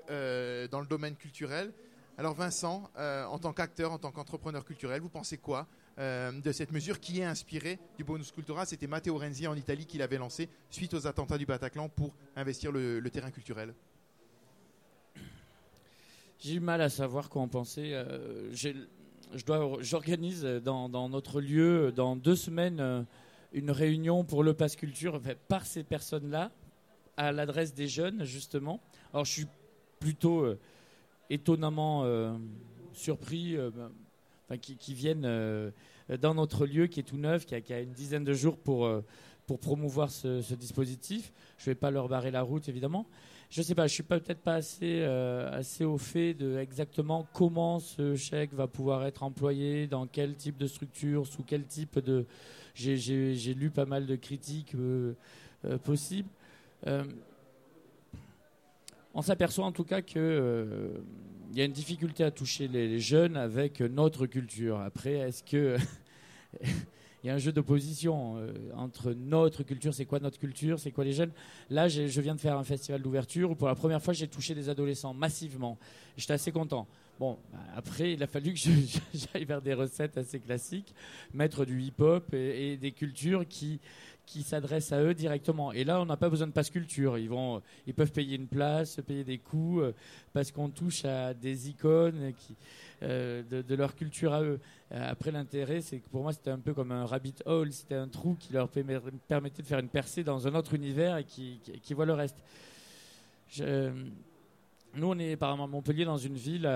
[0.09, 1.71] euh, dans le domaine culturel.
[2.17, 5.67] Alors Vincent, euh, en tant qu'acteur, en tant qu'entrepreneur culturel, vous pensez quoi
[5.97, 9.85] euh, de cette mesure qui est inspirée du bonus cultura C'était Matteo Renzi en Italie
[9.85, 13.73] qui l'avait lancé suite aux attentats du Bataclan pour investir le, terrain culturel.
[16.39, 17.91] J'ai eu mal à savoir quoi en penser.
[17.93, 18.51] Euh,
[19.81, 23.05] j'organise dans, notre lieu dans deux semaines
[23.53, 26.51] une réunion pour le Pass Culture par ces personnes-là,
[27.17, 28.81] à l'adresse des jeunes justement.
[29.13, 29.47] Alors je suis
[29.99, 30.55] plutôt
[31.31, 32.33] étonnamment euh,
[32.93, 33.57] surpris,
[34.51, 35.71] euh, qui, viennent euh,
[36.19, 38.89] dans notre lieu qui est tout neuf, qui a, une dizaine de jours pour,
[39.47, 41.31] pour promouvoir ce, dispositif.
[41.57, 43.05] Je ne vais pas leur barrer la route, évidemment.
[43.49, 47.79] Je ne sais pas, je suis peut-être pas assez, assez au fait de exactement comment
[47.79, 52.25] ce chèque va pouvoir être employé, dans quel type de structure, sous quel type de.
[52.75, 54.73] J'ai lu pas mal de critiques
[55.83, 56.29] possibles
[59.13, 60.89] on s'aperçoit en tout cas qu'il euh,
[61.53, 64.79] y a une difficulté à toucher les, jeunes avec notre culture.
[64.79, 65.77] Après, est-ce que
[66.63, 70.91] il y a un jeu d'opposition euh, entre notre culture, c'est quoi notre culture, c'est
[70.91, 71.31] quoi les jeunes?
[71.69, 74.55] Là, je viens de faire un festival d'ouverture où pour la première fois, j'ai touché
[74.55, 75.77] des adolescents massivement.
[76.17, 76.87] J'étais assez content.
[77.21, 78.59] Bon, bah, après, il a fallu que
[79.13, 80.91] j'aille vers des recettes assez classiques,
[81.35, 83.79] mettre du hip-hop et, des cultures qui
[84.25, 85.71] qui s'adressent à eux directement.
[85.71, 87.19] Et là, on n'a pas besoin de passe culture.
[87.19, 87.29] Ils,
[87.85, 89.93] ils peuvent payer une place, payer des coûts, euh,
[90.33, 92.33] parce qu'on touche à des icônes
[93.03, 94.59] euh, de, leur culture à eux.
[94.91, 97.71] Euh, après, l'intérêt, c'est que pour moi, c'était un peu comme un rabbit hole.
[97.71, 101.23] C'était un trou qui leur permettait de faire une percée dans un autre univers et
[101.23, 102.37] qui, qui, voit le reste.
[104.95, 106.69] Nous, on est par Montpellier, dans une ville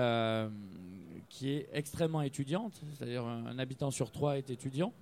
[1.28, 2.80] qui est extrêmement étudiante.
[2.94, 4.92] C'est-à-dire un habitant sur trois est étudiant.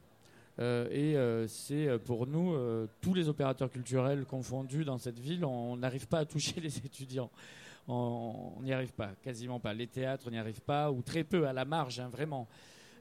[0.60, 2.56] Euh, et euh, c'est euh, pour nous,
[3.00, 7.30] tous les opérateurs culturels confondus dans cette ville, on n'arrive pas à toucher les étudiants.
[7.86, 9.74] On n'y arrive pas, quasiment pas.
[9.74, 12.48] Les théâtres, n'y arrive pas, ou très peu, à la marge, hein, vraiment.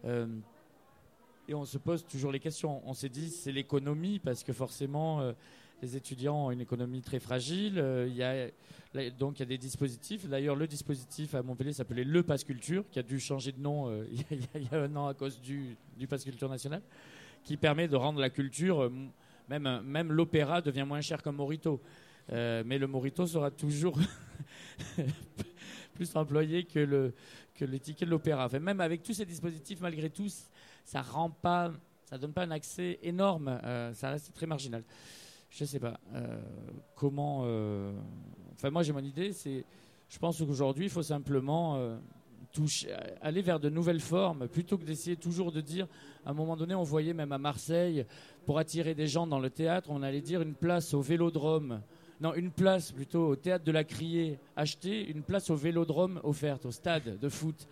[0.04, 2.82] et on se pose toujours les questions.
[2.86, 5.34] On s'est dit, c'est l'économie, parce que forcément,
[5.82, 7.84] les étudiants ont une économie très fragile.
[8.08, 8.50] Il y a,
[9.12, 10.28] donc il y a des dispositifs.
[10.28, 13.92] D'ailleurs, le dispositif à Montpellier s'appelait le Pass Culture, qui a dû changer de nom
[14.32, 16.82] il y, a un an à cause du, du Pass Culture national
[17.44, 18.92] qui permet de rendre la culture, euh,
[19.50, 21.82] même, euh, même l'opéra devient moins cher qu'un morito.
[22.32, 24.00] Euh, mais le morito sera toujours
[25.94, 27.14] plus employé que le
[27.60, 28.46] de l'opéra.
[28.46, 30.28] Enfin, même avec tous ces dispositifs, malgré tout,
[30.84, 31.72] ça rend pas,
[32.10, 33.60] ça donne pas un accès énorme.
[33.94, 34.84] ça reste très marginal.
[35.56, 36.00] Je sais pas
[36.96, 37.42] comment.
[38.54, 39.34] Enfin, moi j'ai mon idée.
[39.34, 39.64] C'est,
[40.10, 41.98] je pense qu'aujourd'hui, il faut simplement
[43.22, 45.88] aller vers de nouvelles formes, plutôt que d'essayer toujours de dire,
[46.26, 48.06] à un moment donné, on voyait même à Marseille,
[48.46, 51.82] pour attirer des gens dans le théâtre, on allait dire une place au vélodrome.
[52.22, 56.66] Non, une place plutôt au théâtre de la Criée achetée, une place au vélodrome offerte,
[56.66, 57.68] au stade de foot.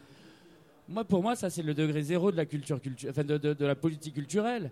[0.89, 4.15] Moi, pour moi, ça c'est le degré zéro de la culture, enfin de, la politique
[4.15, 4.71] culturelle.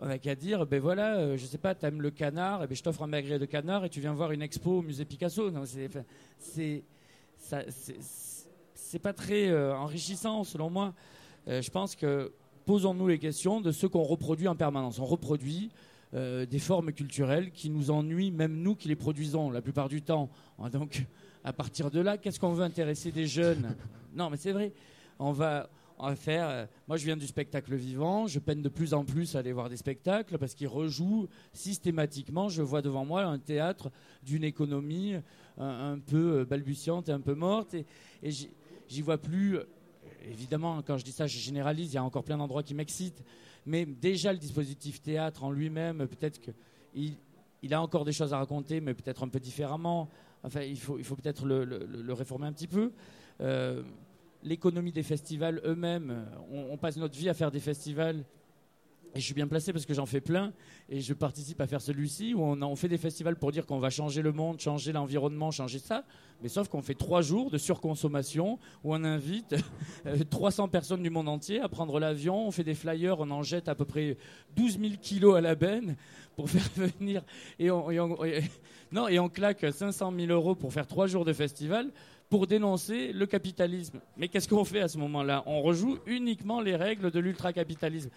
[0.00, 2.66] On n'a qu'à dire, ben voilà, euh, je sais pas, t'aimes le canard, et eh
[2.66, 5.04] ben je t'offre un magret de canard et tu viens voir une expo au musée
[5.04, 5.50] Picasso.
[5.64, 6.82] C'est,
[7.38, 7.64] c'est,
[8.74, 10.94] c'est pas très euh, enrichissant selon moi.
[11.46, 12.32] Euh, je pense que
[12.66, 14.98] posons-nous les questions de ce qu'on reproduit en permanence.
[14.98, 15.70] On reproduit
[16.12, 20.30] des formes culturelles qui nous ennuient, même nous qui les produisons la plupart du temps.
[20.70, 21.04] Donc,
[21.42, 23.74] à partir de là, qu'est-ce qu'on veut intéresser des jeunes?
[24.14, 24.70] Non, mais c'est vrai.
[25.18, 25.68] On va,
[25.98, 26.48] on faire.
[26.48, 28.26] euh, moi, je viens du spectacle vivant.
[28.26, 32.48] Je peine de plus en plus à aller voir des spectacles parce qu'ils rejouent systématiquement.
[32.48, 33.90] Je vois devant moi un théâtre
[34.22, 35.14] d'une économie
[35.58, 37.74] un, peu euh, balbutiante et un peu morte.
[37.74, 37.84] Et,
[38.30, 39.56] j'y vois plus.
[39.56, 39.64] euh,
[40.26, 41.92] Évidemment, quand je dis ça, je généralise.
[41.92, 43.22] Il y a encore plein d'endroits qui m'excitent.
[43.66, 47.16] Mais déjà, le dispositif théâtre en lui-même, peut-être qu'il
[47.62, 50.08] il a encore des choses à raconter, mais peut-être un peu différemment.
[50.42, 52.92] Enfin, il faut, il faut peut-être le, réformer un petit peu.
[54.44, 58.24] L'économie des festivals eux-mêmes, on, on passe notre vie à faire des festivals.
[59.16, 60.52] Et je suis bien placé parce que j'en fais plein
[60.88, 63.88] et je participe à faire celui-ci où on, fait des festivals pour dire qu'on va
[63.88, 66.04] changer le monde, changer l'environnement, changer ça.
[66.42, 69.54] Mais sauf qu'on fait trois jours de surconsommation où on invite
[70.06, 73.44] euh, 300 personnes du monde entier à prendre l'avion, on fait des flyers, on en
[73.44, 74.16] jette à peu près
[74.56, 75.94] 12 000 kilos à la benne
[76.34, 77.22] pour faire venir.
[77.60, 77.70] Et-
[78.90, 81.92] non, et on claque 500 000 euros pour faire trois jours de festival
[82.28, 84.00] pour dénoncer le capitalisme.
[84.16, 85.42] Mais qu'est-ce qu'on fait à ce moment-là?
[85.46, 88.10] On rejoue uniquement les règles de l'ultracapitalisme.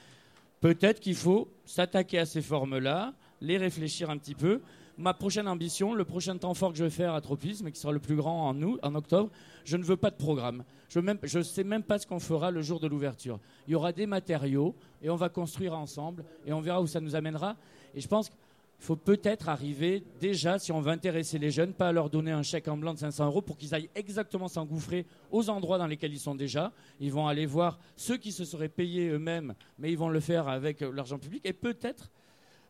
[0.59, 4.61] Peut-être qu'il faut s'attaquer à ces formes-là, les réfléchir un petit peu.
[4.97, 7.93] Ma prochaine ambition, le prochain temps fort que je vais faire à Tropisme, qui sera
[7.93, 9.29] le plus grand en, en octobre,
[9.63, 10.63] je ne veux pas de programme.
[10.89, 10.99] Je
[11.37, 13.39] ne sais même pas ce qu'on fera le jour de l'ouverture.
[13.67, 17.01] Il y aura des matériaux et on va construire ensemble et on verra où ça
[17.01, 17.55] nous amènera.
[17.93, 18.31] Et je pense
[18.77, 22.31] qu'il faut peut-être arriver déjà, si on veut intéresser les jeunes, pas à leur donner
[22.31, 25.87] un chèque en blanc de 500 euros pour qu'ils aillent exactement s'engouffrer aux endroits dans
[25.87, 26.71] lesquels ils sont déjà.
[26.99, 30.47] Ils vont aller voir ceux qui se seraient payés eux-mêmes, mais ils vont le faire
[30.47, 32.11] avec euh, l'argent public et peut-être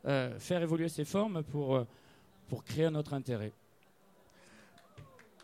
[0.06, 1.86] euh, faire évoluer ces formes pour, euh,
[2.48, 3.52] pour créer un autre intérêt.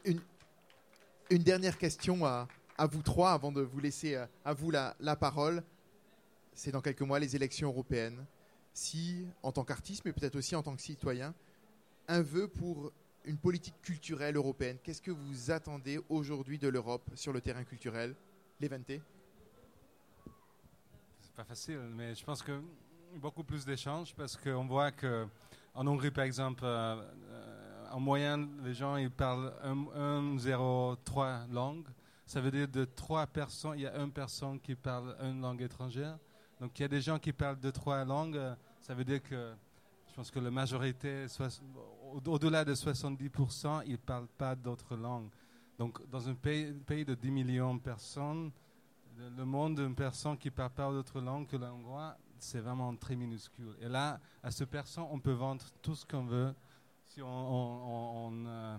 [0.06, 2.48] Une dernière question à,
[2.90, 5.64] vous trois avant de vous laisser à vous la, la parole.
[6.54, 8.26] C'est dans quelques mois les élections européennes.
[8.74, 11.34] Si, en tant qu'artiste, mais peut-être aussi en tant que citoyen,
[12.08, 12.92] un vœu pour
[13.26, 18.16] une politique culturelle européenne, qu'est-ce que vous attendez aujourd'hui de l'Europe sur le terrain culturel
[18.60, 19.02] Léventé
[21.22, 22.62] C'est pas facile, mais je pense que
[23.16, 25.28] beaucoup plus d'échanges parce qu'on voit que
[25.76, 31.88] en Hongrie, par exemple, euh, euh, en moyenne, les gens ils parlent 1,03 langues.
[32.26, 35.62] Ça veut dire de trois personnes, il y a une personne qui parle une langue
[35.62, 36.18] étrangère.
[36.64, 38.38] Donc il y a des gens qui parlent de trois langues.
[38.38, 39.54] euh, Ça veut dire que
[40.08, 41.26] je pense que la majorité,
[42.26, 45.28] au-delà de 70%, ils ne parlent pas d'autres langues.
[45.78, 48.50] Donc dans un pays, de 10 millions de personnes,
[49.18, 53.18] le, monde d'une personne qui ne parle pas d'autre langue que l'hongrois, c'est vraiment très
[53.18, 53.76] minuscule.
[53.82, 56.56] Et là, à ce personne, on peut vendre tout ce qu'on veut
[57.04, 58.78] si on, euh,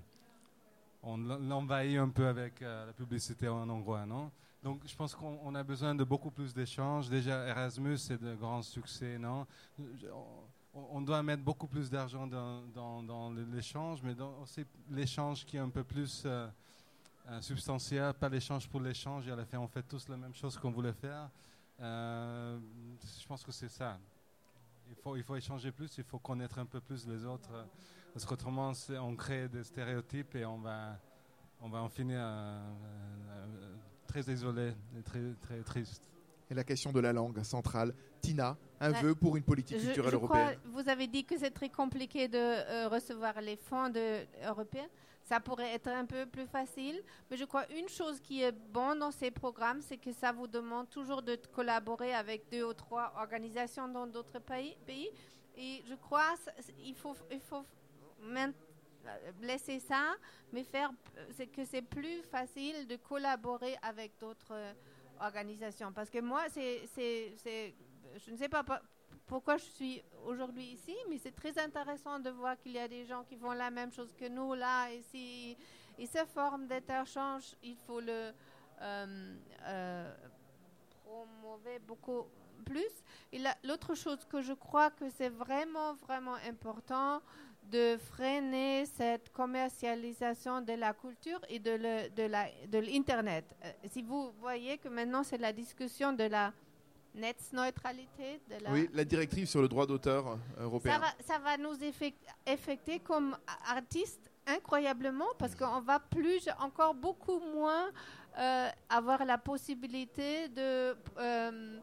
[1.02, 4.30] l'envahit un peu avec euh, la publicité en hongrois, non?
[4.64, 7.10] Donc, je pense qu'on on a besoin de beaucoup plus d'échanges.
[7.10, 9.46] Déjà, Erasmus, c'est de grands succès, non?
[10.72, 15.58] On, doit mettre beaucoup plus d'argent dans, dans- dans l'échange, mais dans aussi l'échange qui
[15.58, 16.48] est un peu plus euh,
[17.28, 19.28] euh, substantiel, pas l'échange pour l'échange.
[19.28, 21.28] Et à la fin, on fait tous la même chose qu'on voulait faire.
[21.80, 22.58] Euh,
[23.20, 23.98] je pense que c'est ça.
[24.88, 27.50] Il faut, il faut échanger plus, il faut connaître un peu plus les autres.
[28.14, 30.98] Parce qu'autrement, on crée des stéréotypes et on va,
[31.60, 32.20] on va en finir
[34.22, 36.08] très isolé et très, très triste.
[36.50, 37.92] Et la question de la langue centrale.
[38.20, 40.58] Tina, un vœu pour une politique Je, culturelle je crois, européenne?
[40.66, 44.86] vous avez dit que c'est très compliqué de euh, recevoir les fonds de- européens.
[45.24, 48.98] Ça pourrait être un peu plus facile, mais je crois une chose qui est bonne
[48.98, 53.12] dans ces programmes, c'est que ça vous demande toujours de collaborer avec deux ou trois
[53.16, 55.08] organisations dans d'autres pays, pays.
[55.56, 56.34] Et je crois
[56.78, 57.64] qu'il faut, il faut
[59.40, 60.14] laisser ça,
[60.52, 60.90] mais faire
[61.52, 64.72] que c'est plus facile de collaborer avec d'autres euh,
[65.20, 65.92] organisations.
[65.92, 68.64] Parce que moi, c'est, je ne sais pas
[69.26, 73.04] pourquoi je suis aujourd'hui ici, mais c'est très intéressant de voir qu'il y a des
[73.04, 75.56] gens qui font la même chose que nous là ici.
[75.98, 78.32] Et cette forme d'interchange, il faut le
[78.82, 80.14] euh, euh,
[81.04, 82.26] promouvoir beaucoup
[82.64, 83.04] plus.
[83.32, 87.20] Et la- l'autre chose que je crois que c'est vraiment, vraiment important
[87.70, 93.44] de freiner cette commercialisation de la culture et de le- de la- de l'Internet.
[93.64, 96.52] Euh, si vous voyez que maintenant c'est la discussion de la
[97.14, 100.94] net-neutralité, de la, Oui, la directive sur le droit d'auteur euh, européen.
[100.94, 101.76] ça va, ça va nous
[102.46, 103.36] affecter comme
[103.68, 107.90] artistes incroyablement parce qu'on va plus, encore beaucoup moins
[108.36, 111.78] euh, avoir la possibilité de, euh, euh,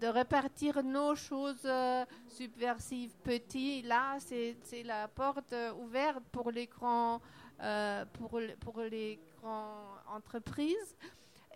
[0.00, 3.82] de répartir nos choses euh, subversives petits.
[3.82, 7.20] Là, c'est la porte euh, ouverte pour les grands,
[7.62, 10.96] euh, pour, le- pour les grandes entreprises.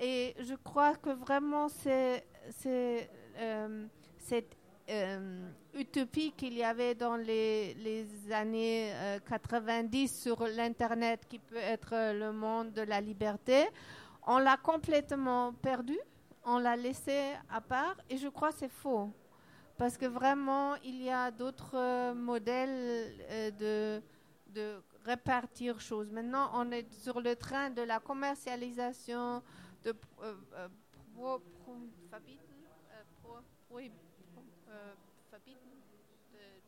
[0.00, 2.18] Et je crois que vraiment euh,
[4.18, 4.56] cette
[4.90, 8.92] euh, utopie qu'il y avait dans les, années
[9.28, 13.66] 90 sur l'Internet qui peut être le monde de la liberté,
[14.26, 15.98] on l'a complètement perdu,
[16.44, 19.10] on l'a laissé à part et je crois que c'est faux.
[19.76, 24.00] Parce que vraiment, il y a d'autres modèles de,
[24.54, 26.10] de répartir choses.
[26.10, 29.42] Maintenant, on est sur le train de la commercialisation
[29.82, 29.90] de
[30.22, 30.68] euh, euh,
[31.14, 31.76] pro, pro,
[34.68, 34.94] euh,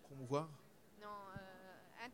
[0.03, 0.49] promouvoir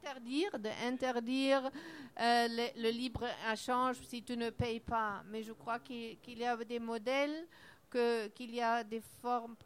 [0.03, 0.51] interdire
[0.85, 1.71] interdire
[2.19, 5.23] le, le, libre échange si tu ne payes pas.
[5.31, 7.47] Mais je crois qu'il qu y a des modèles
[7.91, 9.57] qu'il y a des formes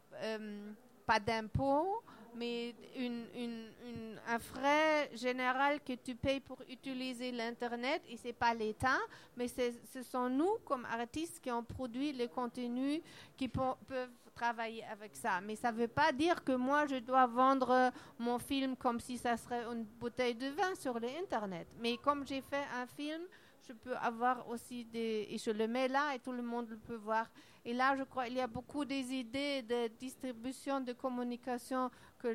[1.05, 2.03] pas d'impôts
[2.37, 8.33] mais une, une, un frais général que tu payes pour utiliser l'Internet, et ce n'est
[8.33, 8.99] pas l'État,
[9.35, 13.01] mais ce sont nous, comme artistes, qui ont produit les contenus
[13.35, 15.41] qui peuvent travailler avec ça.
[15.41, 19.17] Mais ça ne veut pas dire que moi, je dois vendre mon film comme si
[19.17, 21.67] ça serait une bouteille de vin sur l'Internet.
[21.79, 23.23] Mais comme j'ai fait un film,
[23.67, 25.27] je peux avoir aussi des...
[25.29, 27.25] Et je le mets là et tout le monde le peut voir.
[27.65, 32.29] Et là, je crois qu'il y a beaucoup des idées de distribution, de communication que,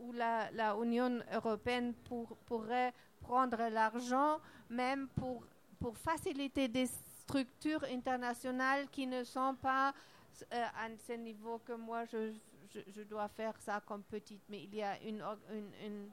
[0.00, 5.46] où la, Union européenne pour, pourrait prendre l'argent, même pour,
[5.78, 10.13] pour faciliter des structures internationales qui ne sont pas euh,
[10.50, 12.32] à ce niveau que moi, je,
[12.72, 14.42] je, je, dois faire ça comme petite.
[14.48, 15.22] Mais il y a une...
[15.50, 16.10] une, une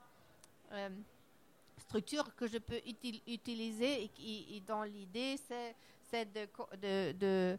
[0.71, 0.89] euh,
[1.81, 6.47] structure que je peux util, utiliser et, qui, et l'idée c'est de,
[6.77, 7.57] de, de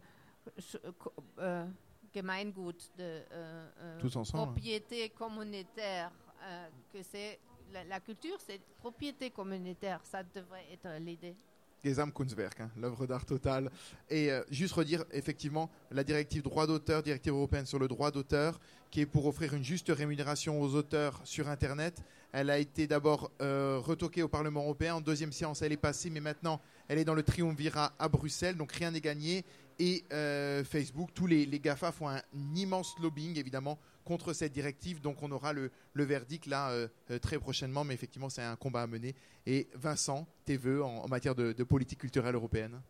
[1.39, 1.67] euh,
[2.15, 4.53] Gemeingut, de euh, euh, Tous ensemble.
[4.53, 7.41] propriété communautaire, euh, que c'est
[7.73, 11.37] la, la, culture, c'est propriété communautaire, ça devrait être l'idée.
[11.85, 13.71] Gesamtkunstwerk, hein, l'œuvre d'art totale.
[14.09, 18.61] Et euh, juste redire, effectivement, la directive droit d'auteur, directive européenne sur le droit d'auteur,
[18.91, 22.03] qui est pour offrir une juste rémunération aux auteurs sur Internet.
[22.33, 24.97] Elle a été d'abord euh, retoquée au Parlement européen.
[24.97, 28.57] En deuxième séance, elle est passée, mais maintenant, elle est dans le triumvirat à Bruxelles,
[28.57, 29.45] donc rien n'est gagné.
[29.79, 32.21] Et euh, Facebook, tous les GAFA font un
[32.55, 35.01] immense lobbying, évidemment, contre cette directive.
[35.01, 36.89] Donc on aura le, verdict là euh,
[37.21, 39.15] très prochainement, mais effectivement c'est un combat à mener.
[39.47, 42.81] Et Vincent, tes voeux en, matière de, politique culturelle européenne?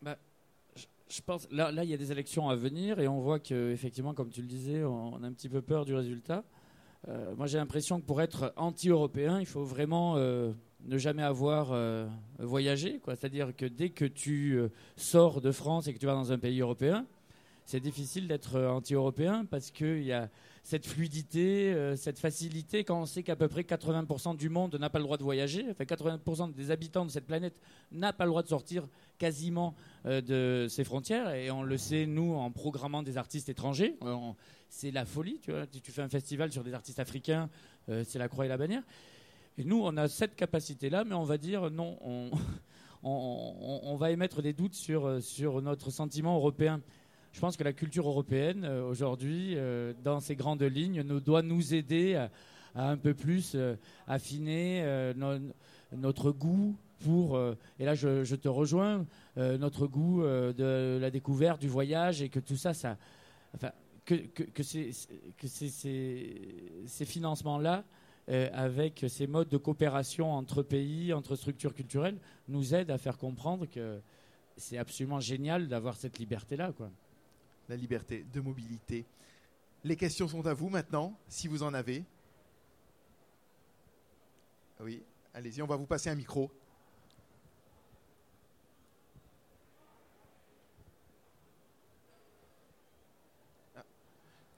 [0.00, 0.18] Bah,
[1.08, 3.70] je, pense là, là il y a des élections à venir et on voit que
[3.72, 6.44] effectivement, comme tu le disais, on, a un petit peu peur du résultat.
[7.08, 10.52] Euh, moi j'ai l'impression que pour être anti-européen, il faut vraiment euh,
[10.84, 12.08] ne jamais avoir euh,
[12.38, 13.00] voyagé.
[13.06, 16.38] C'est-à-dire que dès que tu euh, sors de France et que tu vas dans un
[16.38, 17.06] pays européen,
[17.72, 20.28] c'est difficile d'être anti-européen parce qu'il y a
[20.62, 24.90] cette fluidité, euh, cette facilité, quand on sait qu'à peu près 80% du monde n'a
[24.90, 27.58] pas le droit de voyager, enfin 80% des habitants de cette planète
[27.90, 32.04] n'a pas le droit de sortir quasiment euh, de ses frontières, et on le sait,
[32.04, 33.96] nous, en programmant des artistes étrangers,
[34.68, 37.48] c'est la folie, tu vois, tu fais un festival sur des artistes africains,
[37.88, 38.82] euh, c'est la croix et la bannière,
[39.56, 42.30] et nous, on a cette capacité-là, mais on va dire non, on,
[43.02, 46.82] on, on, va émettre des doutes sur, sur notre sentiment européen
[47.32, 51.74] je pense que la culture européenne euh, aujourd'hui, euh, dans ses grandes lignes, doit nous
[51.74, 52.30] aider à,
[52.74, 53.74] un peu plus euh,
[54.06, 55.38] affiner no,
[55.92, 57.36] notre goût pour,
[57.80, 59.04] et là je, te rejoins,
[59.36, 62.72] notre goût de la découverte, du voyage, et que tout ça,
[64.06, 64.92] que, ces,
[67.04, 67.82] financements-là,
[68.28, 73.66] avec ces modes de coopération entre pays, entre structures culturelles, nous aident à faire comprendre
[73.66, 74.00] que
[74.56, 76.70] c'est absolument génial d'avoir cette liberté-là.
[76.70, 76.88] quoi
[77.72, 79.06] la liberté de mobilité.
[79.82, 82.04] Les questions sont à vous maintenant, si vous en avez.
[84.78, 85.02] Oui,
[85.32, 86.50] allez-y, on va vous passer un micro.
[93.74, 93.84] Ah,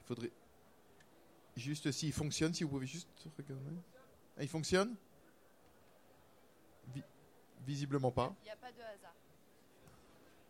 [0.01, 0.31] il faudrait
[1.55, 3.07] juste s'il fonctionne, si vous pouvez juste
[3.37, 3.77] regarder.
[4.37, 4.93] Ah, il fonctionne?
[6.93, 7.01] Vi
[7.65, 8.35] Visiblement pas.
[8.41, 9.14] Il n'y a pas de hasard.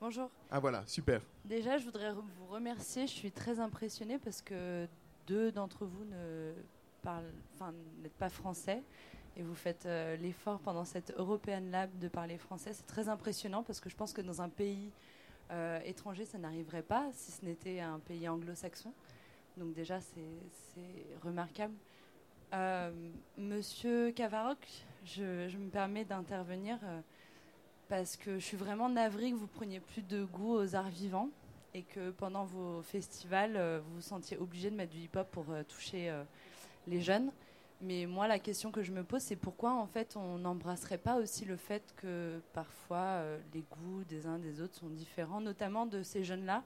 [0.02, 0.30] Bonjour.
[0.52, 1.22] Ah voilà, super.
[1.46, 3.08] Déjà, je voudrais vous remercier.
[3.08, 4.88] Je suis très impressionnée parce que
[5.26, 6.54] deux d'entre vous ne
[7.02, 7.74] parlent, enfin,
[8.04, 8.84] n'êtes pas français
[9.38, 12.74] et vous faites euh, l'effort pendant cette European Lab de parler français.
[12.74, 14.92] C'est très impressionnant parce que je pense que dans un pays
[15.52, 18.92] euh, étranger, ça n'arriverait pas si ce n'était un pays anglo-saxon.
[19.56, 21.74] Donc déjà, c'est remarquable.
[22.54, 22.92] Euh,
[23.38, 24.60] Monsieur Cavaroc,
[25.06, 26.80] je, je me permets d'intervenir.
[27.88, 31.30] Parce que je suis vraiment navrée que vous preniez plus de goût aux arts vivants
[31.76, 35.46] et que pendant vos festivals, euh, vous vous sentiez obligé de mettre du hip-hop pour
[35.52, 36.24] euh, toucher euh,
[36.88, 37.32] les jeunes.
[37.82, 41.18] Mais moi, la question que je me pose, c'est pourquoi en fait on n'embrasserait pas
[41.18, 43.22] aussi le fait que parfois
[43.54, 46.64] les goûts des uns des autres sont différents, notamment de ces jeunes-là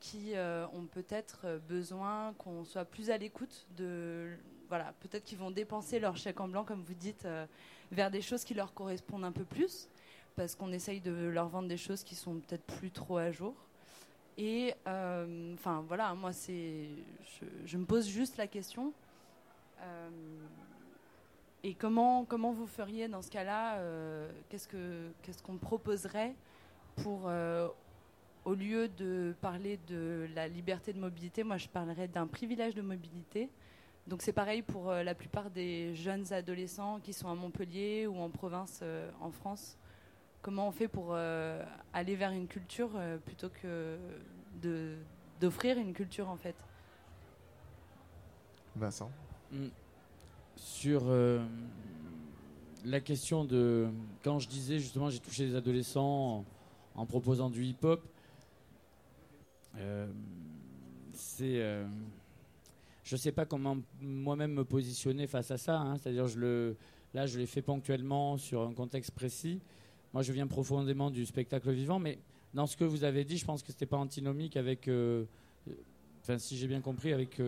[0.00, 0.32] qui
[0.74, 4.36] ont peut-être besoin qu'on soit plus à l'écoute de.
[4.68, 7.26] Voilà, peut-être qu'ils vont dépenser leur chèque en blanc, comme vous dites,
[7.92, 9.88] vers des choses qui leur correspondent un peu plus,
[10.36, 13.54] parce qu'on essaye de leur vendre des choses qui sont peut-être plus trop à jour.
[14.38, 18.92] Et enfin voilà, moi je, me pose juste la question
[19.82, 20.08] euh,
[21.64, 24.68] et comment, comment vous feriez dans ce cas-là euh, Qu'est-ce
[25.22, 26.34] qu'est-ce qu'on proposerait
[26.96, 27.68] pour, euh,
[28.44, 32.82] au lieu de parler de la liberté de mobilité, moi je parlerais d'un privilège de
[32.82, 33.48] mobilité.
[34.08, 38.30] Donc c'est pareil pour la plupart des jeunes adolescents qui sont à Montpellier ou en
[38.30, 38.82] province
[39.20, 39.78] en France.
[40.42, 42.90] Comment on fait pour aller vers une culture
[43.24, 43.96] plutôt que
[45.40, 46.56] d'offrir une culture en fait?
[48.74, 49.10] Vincent
[49.52, 49.66] Mm.
[50.56, 51.44] Sur euh,
[52.84, 53.88] la question de.
[54.22, 56.44] Quand je disais justement, j'ai touché les adolescents
[56.94, 58.02] en, proposant du hip-hop,
[59.76, 60.06] euh,
[61.12, 61.60] c'est.
[61.60, 61.86] Euh,
[63.04, 65.78] je ne sais pas comment moi-même me positionner face à ça.
[65.78, 65.98] Hein.
[65.98, 66.76] C'est-à-dire, je le,
[67.12, 69.60] là, je l'ai fait ponctuellement sur un contexte précis.
[70.12, 72.18] Moi, je viens profondément du spectacle vivant, mais
[72.54, 74.90] dans ce que vous avez dit, je pense que ce n'était pas antinomique avec.
[76.22, 77.40] Enfin, si j'ai bien compris, avec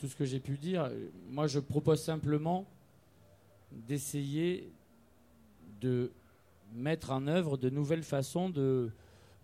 [0.00, 0.90] tout ce que j'ai pu dire.
[1.30, 2.66] Moi, je propose simplement
[3.70, 4.72] d'essayer
[5.80, 6.10] de
[6.74, 8.90] mettre en œuvre de nouvelles façons de,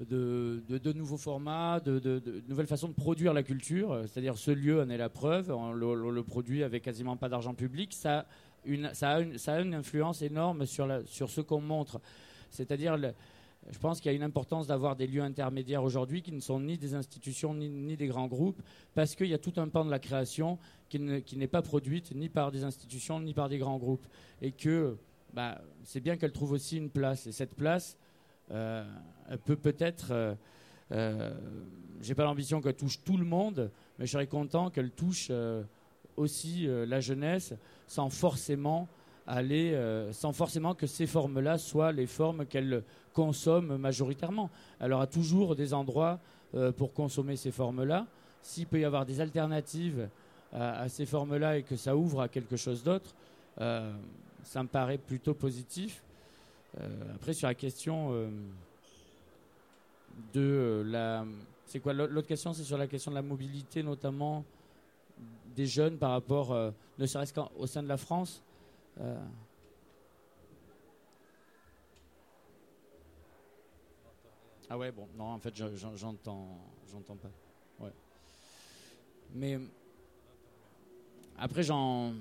[0.01, 4.03] de, de, nouveaux formats, de, nouvelles façons de produire la culture.
[4.07, 5.51] C'est-à-dire, ce lieu en est la preuve.
[5.51, 7.93] On le, produit avec quasiment pas d'argent public.
[7.93, 8.25] Ça,
[8.65, 12.01] une, ça, a une, ça a une influence énorme sur, sur ce qu'on montre.
[12.51, 12.97] C'est-à-dire,
[13.71, 16.61] je pense qu'il y a une importance d'avoir des lieux intermédiaires aujourd'hui qui ne sont
[16.61, 18.63] ni des institutions ni, des grands groupes,
[18.95, 22.29] parce qu'il y a tout un pan de la création qui, n'est pas produite ni
[22.29, 24.07] par des institutions ni par des grands groupes.
[24.41, 24.97] Et que
[25.33, 27.27] bah, c'est bien qu'elle trouve aussi une place.
[27.27, 27.97] Et cette place,
[28.51, 28.85] euh,
[29.29, 30.09] elle peut peut-être.
[30.13, 30.35] Euh,
[30.93, 31.35] euh,
[32.01, 35.65] j'ai pas l'ambition qu'elle touche tout le monde, mais je serais content qu'elle touche euh,
[36.17, 37.55] aussi la jeunesse
[37.87, 38.89] sans forcément
[39.27, 39.77] aller,
[40.13, 44.51] sans forcément que ces formes-là soient les formes qu'elle consomme majoritairement.
[44.79, 46.21] Elle aura toujours des endroits
[46.55, 48.07] euh, pour consommer ces formes-là.
[48.41, 50.09] S'il peut y avoir des alternatives
[50.53, 53.15] à, ces formes-là et que ça ouvre à quelque chose d'autre,
[53.61, 53.93] euh,
[54.45, 56.03] ça me paraît plutôt positif.
[56.79, 58.31] Euh, après, sur la question
[60.33, 61.25] de la.
[61.65, 64.45] C'est quoi l'autre question C'est sur la question de la mobilité, notamment
[65.57, 66.55] des jeunes par rapport,
[66.99, 68.43] ne serait-ce qu'au sein de la France.
[74.69, 75.55] Ah ouais, bon, non, en fait,
[75.97, 76.59] j'entends,
[76.91, 77.31] j'entends pas.
[77.79, 77.93] Ouais.
[79.35, 79.59] Mais
[81.39, 82.13] après, j'en,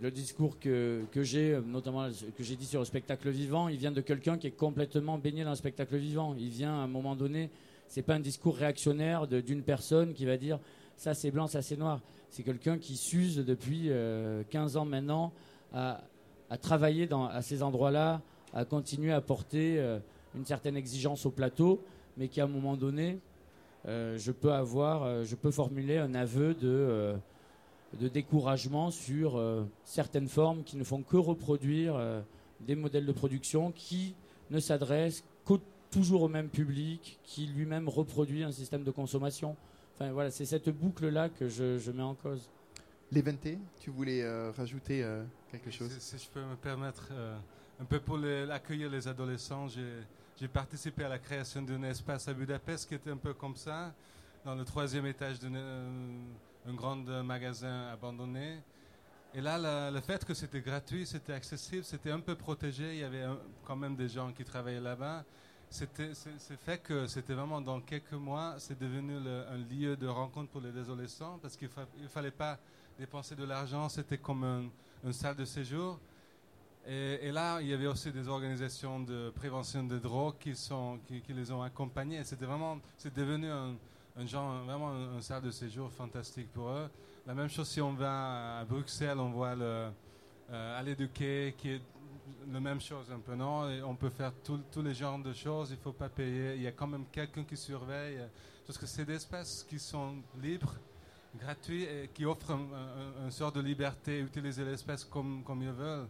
[0.00, 3.92] le discours que, que j'ai, notamment que j'ai dit sur le spectacle vivant, il vient
[3.92, 6.34] de quelqu'un qui est complètement baigné dans le spectacle vivant.
[6.38, 7.50] Il vient à un moment donné,
[7.88, 10.58] c'est pas un discours réactionnaire d'une personne qui va dire
[10.96, 12.00] ça c'est blanc, ça c'est noir.
[12.30, 13.84] C'est quelqu'un qui s'use depuis
[14.50, 15.32] 15 euh, ans maintenant
[15.72, 16.00] à,
[16.60, 18.20] travailler dans, à ces endroits-là,
[18.54, 19.78] à continuer à porter.
[19.78, 19.98] Euh,
[20.36, 21.82] une certaine exigence au plateau,
[22.16, 23.18] mais qu'à un moment donné,
[23.88, 27.14] euh, je peux avoir, euh, je peux formuler un aveu de,
[28.12, 29.42] découragement sur
[29.84, 31.98] certaines formes qui ne font que reproduire
[32.60, 34.14] des modèles de production qui
[34.50, 35.60] ne s'adressent qu'au
[35.90, 39.56] toujours au même public, qui lui-même reproduit un système de consommation.
[39.98, 42.50] Voilà, c'est cette boucle-là que je, mets en cause.
[43.12, 45.06] L'éventé, tu voulais rajouter
[45.50, 45.96] quelque chose?
[45.98, 47.12] si, je peux me permettre,
[47.80, 48.18] un peu pour
[48.50, 53.16] accueillir les adolescents, j'ai participé à la création d'un espace à Budapest qui était un
[53.16, 53.94] peu comme ça,
[54.44, 56.18] dans le troisième étage d'un euh,
[56.68, 58.60] grand magasin abandonné.
[59.34, 63.04] Et là, le fait que c'était gratuit, c'était accessible, c'était un peu protégé, il y
[63.04, 63.24] avait
[63.64, 65.24] quand même des gens qui travaillaient là-bas.
[65.68, 70.50] C'était, c'est fait que c'était vraiment dans quelques mois, c'est devenu un lieu de rencontre
[70.50, 71.68] pour les adolescents parce qu'il
[72.00, 72.58] ne fallait pas
[72.98, 74.70] dépenser de l'argent, c'était comme
[75.04, 75.98] une salle de séjour.
[76.88, 80.52] Et, là, il y avait aussi des organisations de prévention de drogue qui,
[81.32, 82.22] les ont accompagnés.
[82.22, 83.76] C'était vraiment, c'est devenu un,
[84.24, 86.88] genre, vraiment un, salle de séjour fantastique pour eux.
[87.26, 89.90] La même chose si on va à Bruxelles, on voit le,
[90.50, 91.80] euh, du quai, qui est
[92.52, 93.68] la même chose un peu, non?
[93.84, 96.54] On peut faire tous les genres de choses, il ne faut pas payer.
[96.54, 98.20] Il y a quand même quelqu'un qui surveille.
[98.64, 100.74] Parce que c'est des espaces qui sont libres,
[101.36, 106.08] gratuits et qui offrent une sorte de liberté, utiliser l'espace comme, comme ils veulent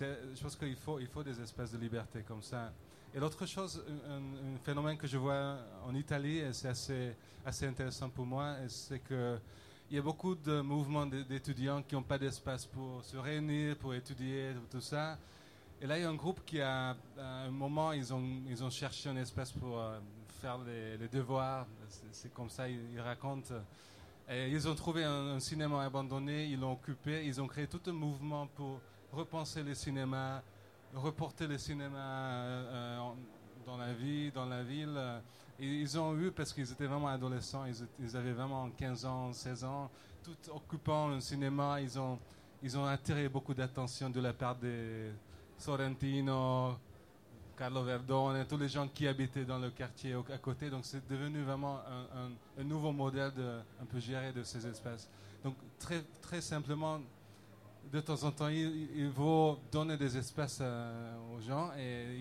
[0.00, 2.72] je pense qu'il faut, il faut des espaces de liberté comme ça.
[3.14, 8.10] Et l'autre chose, un, phénomène que je vois en Italie, et c'est assez, assez intéressant
[8.10, 9.40] pour moi, c'est qu'il
[9.90, 13.94] il y a beaucoup de mouvements d'étudiants qui n'ont pas d'espace pour se réunir, pour
[13.94, 15.16] étudier, tout ça.
[15.80, 18.64] Et là, il y a un groupe qui, a, à un moment, ils ont, ils
[18.64, 19.98] ont cherché un espace pour euh,
[20.40, 21.66] faire les, devoirs.
[22.12, 23.54] C'est comme ça, ils, racontent.
[24.28, 28.48] Ils ont trouvé un, cinéma abandonné, ils l'ont occupé, ils ont créé tout un mouvement
[28.48, 28.80] pour
[29.12, 30.42] repenser le cinéma,
[30.92, 32.98] reporter le cinéma euh,
[33.64, 35.00] dans la vie, dans la ville.
[35.60, 37.64] Ils ont eu, parce qu'ils étaient vraiment adolescents,
[38.00, 39.90] ils, avaient vraiment 15 ans, 16 ans,
[40.24, 42.18] tout occupant un cinéma, ils ont,
[42.62, 45.12] ils ont attiré beaucoup d'attention de la part des
[45.56, 46.76] Sorrentino,
[47.56, 50.68] Carlo Verdone, tous les gens qui habitaient dans le quartier à côté.
[50.70, 51.80] Donc c'est devenu vraiment
[52.58, 55.08] un, nouveau modèle de, un peu géré de ces espaces.
[55.42, 57.00] Donc très, très simplement,
[57.92, 62.18] de temps en temps, il, faut donner des espaces euh, aux gens et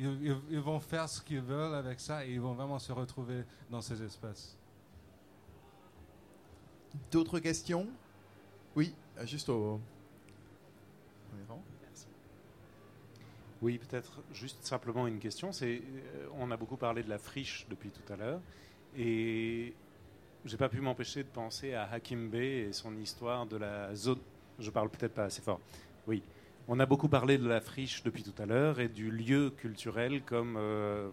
[0.49, 3.81] ils, vont faire ce qu'ils veulent avec ça et ils vont vraiment se retrouver dans
[3.81, 4.55] ces espaces.
[7.11, 7.87] D'autres questions?
[8.75, 9.81] Oui, euh, juste au.
[13.65, 15.51] Oui, peut-être juste simplement une question.
[15.51, 18.39] C'est, euh, on a beaucoup parlé de la friche depuis tout à l'heure
[18.95, 19.73] et
[20.45, 24.19] j'ai pas pu m'empêcher de penser à Hakim Bey et son histoire de la zone
[24.59, 25.59] je parle peut-être pas assez fort.
[26.05, 26.21] Oui.
[26.67, 30.21] On a beaucoup parlé de la friche depuis tout à l'heure et du lieu culturel
[30.21, 31.09] comme euh,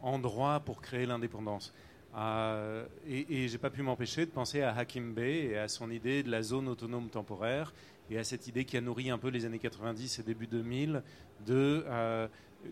[0.00, 1.72] endroit pour créer l'indépendance.
[2.16, 5.92] Euh, et, et j'ai pas pu m'empêcher de penser à Hakim Bey et à son
[5.92, 7.72] idée de la zone autonome temporaire
[8.10, 11.02] et à cette idée qui a nourri un peu les années 90 et début 2000
[11.46, 12.28] de euh,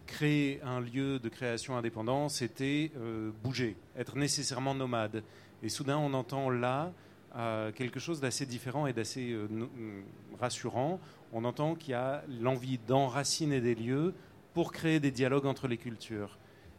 [0.07, 2.91] créer un lieu de création indépendant, c'était
[3.43, 5.23] bouger, être nécessairement nomade.
[5.63, 6.93] Et soudain, on entend là
[7.75, 9.49] quelque chose d'assez différent et d'assez euh,
[10.39, 11.01] rassurant.
[11.33, 14.15] On entend qu'il y a l'envie d'enraciner des lieux
[14.55, 16.39] pour créer des dialogues entre les cultures.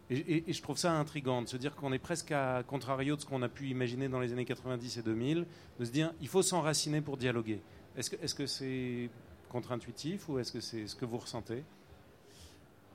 [0.09, 3.25] Et, je trouve ça intrigant de se dire qu'on est presque à contrario de ce
[3.25, 5.45] qu'on a pu imaginer dans les années 90 et 2000,
[5.79, 7.61] de se dire il faut s'enraciner pour dialoguer.
[7.97, 9.09] Est-ce que c'est
[9.49, 11.63] contre-intuitif ou est-ce que c'est ce que vous ressentez?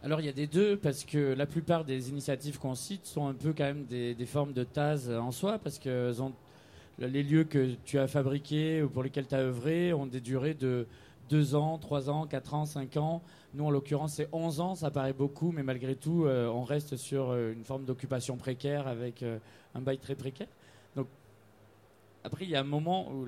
[0.02, 3.26] Alors il y a des deux parce que la plupart des initiatives qu'on cite sont
[3.26, 5.80] un peu quand même des, formes de TAS en soi parce
[6.20, 6.32] ont
[6.98, 10.54] les lieux que tu as fabriqués ou pour lesquels tu as œuvré ont des durées
[10.54, 10.86] de
[11.28, 13.22] 2 ans, 3 ans, 4 ans, 5 ans.
[13.54, 16.96] Nous, en l'occurrence, c'est 11 ans, ça paraît beaucoup, mais malgré tout, euh, on reste
[16.96, 19.38] sur euh, une forme d'occupation précaire avec euh,
[19.74, 20.48] un bail très précaire.
[20.96, 21.06] Donc,
[22.24, 23.26] après, il y a un moment où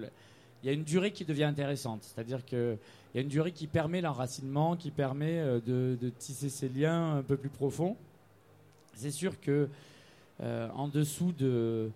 [0.62, 2.02] il y a une durée qui devient intéressante.
[2.02, 2.78] C'est-à-dire qu'il
[3.14, 7.22] y a une durée qui permet l'enracinement, qui permet de, de, tisser ces liens un
[7.22, 7.96] peu plus profonds.
[8.94, 9.68] C'est sûr que
[10.40, 11.90] en dessous de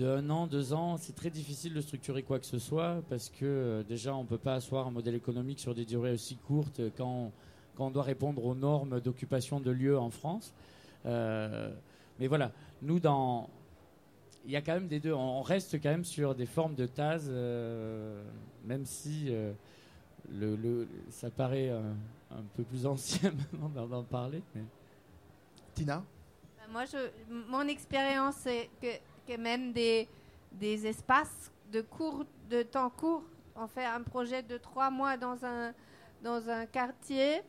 [0.00, 3.44] un an, deux ans, c'est très difficile de structurer quoi que ce soit parce que
[3.44, 6.80] euh, déjà on ne peut pas asseoir un modèle économique sur des durées aussi courtes
[6.96, 7.32] quand,
[7.74, 10.52] quand on doit répondre aux normes d'occupation de lieux en France.
[11.06, 11.72] Euh,
[12.18, 12.52] mais voilà,
[12.82, 13.48] nous dans,
[14.44, 15.12] il y a quand même des deux.
[15.12, 18.22] On reste quand même sur des formes de TAS, euh,
[18.64, 19.30] même si
[20.32, 24.42] le, ça paraît un peu plus ancien maintenant d'en parler.
[25.74, 26.02] Tina?
[26.70, 26.98] Moi, je,
[27.48, 30.08] mon expérience, c'est que même des,
[30.52, 33.22] des espaces de, cours, de temps court.
[33.56, 35.72] On fait un projet de trois mois dans un,
[36.22, 37.42] dans un quartier.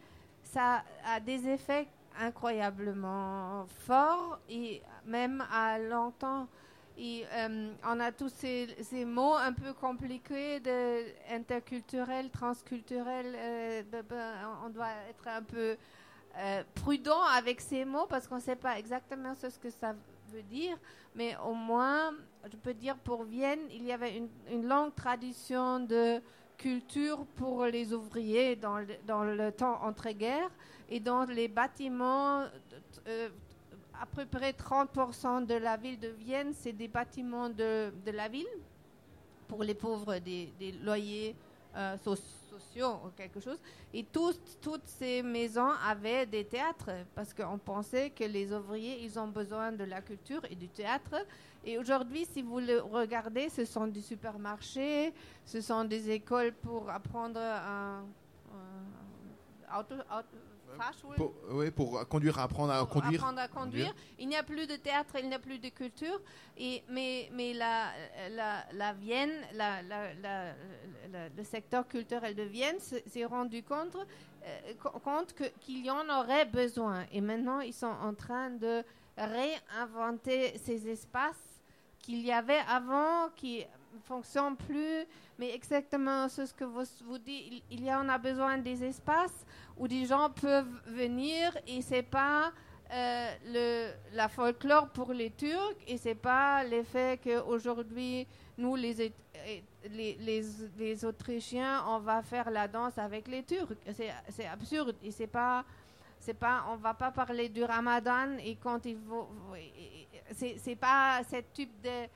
[0.44, 1.88] Ça a des effets
[2.20, 6.48] incroyablement forts et même à longtemps.
[7.02, 11.04] Euh, on a tous ces, mots un peu compliqués de
[11.34, 13.36] interculturel, transculturel.
[13.36, 13.82] Euh,
[14.64, 15.78] on doit être un peu
[16.38, 19.96] euh, prudent avec ces mots parce qu'on ne sait pas exactement ce que ça
[20.32, 20.78] veut dire,
[21.16, 22.14] mais au moins,
[22.50, 26.22] je peux dire pour Vienne, il y avait une, longue tradition de
[26.58, 30.52] culture pour les ouvriers dans le, dans le temps entre-guerres
[30.88, 32.46] et dans les bâtiments.
[34.02, 38.48] À peu près 30% de la ville de Vienne, c'est des bâtiments de, la ville
[39.48, 40.50] pour les pauvres, des,
[40.84, 41.36] loyers
[41.76, 43.60] euh, sociaux ou quelque chose.
[43.94, 49.28] Et toutes ces maisons avaient des théâtres parce qu'on pensait que les ouvriers, ils ont
[49.28, 51.24] besoin de la culture et du théâtre.
[51.64, 55.14] Et aujourd'hui, si vous le regardez, ce sont des supermarchés,
[55.46, 58.04] ce sont des écoles pour apprendre un,
[59.78, 59.94] auto,
[61.16, 63.22] pour, oui, pour conduire, apprendre à conduire.
[63.22, 63.94] Apprendre à conduire.
[64.20, 66.20] Il n'y a plus de théâtre, il n'y a plus de culture.
[66.58, 67.92] Et, mais mais la,
[68.30, 69.82] la, la Vienne, la,
[71.36, 73.96] le secteur culturel de Vienne s'est rendu compte,
[74.46, 74.74] euh,
[75.04, 77.06] compte qu'il y en aurait besoin.
[77.12, 78.84] Et maintenant, ils sont en train de
[79.18, 81.62] réinventer ces espaces
[82.00, 85.06] qu'il y avait avant, qui ne fonctionnent plus.
[85.38, 89.46] Mais exactement ce que vous, vous dites, il, y en a besoin des espaces
[89.78, 92.52] où des gens peuvent venir et c'est pas
[92.94, 98.28] euh, le, la folklore pour les Turcs et c'est pas l'effet qu'aujourd'hui,
[98.58, 99.14] nous, les,
[99.90, 103.74] les, Autrichiens, on va faire la danse avec les Turcs.
[104.30, 104.96] C'est absurde.
[105.04, 105.64] Et c'est pas,
[106.40, 109.28] pas, on va pas parler du Ramadan et quand il faut,
[110.34, 112.08] c'est pas ce type de,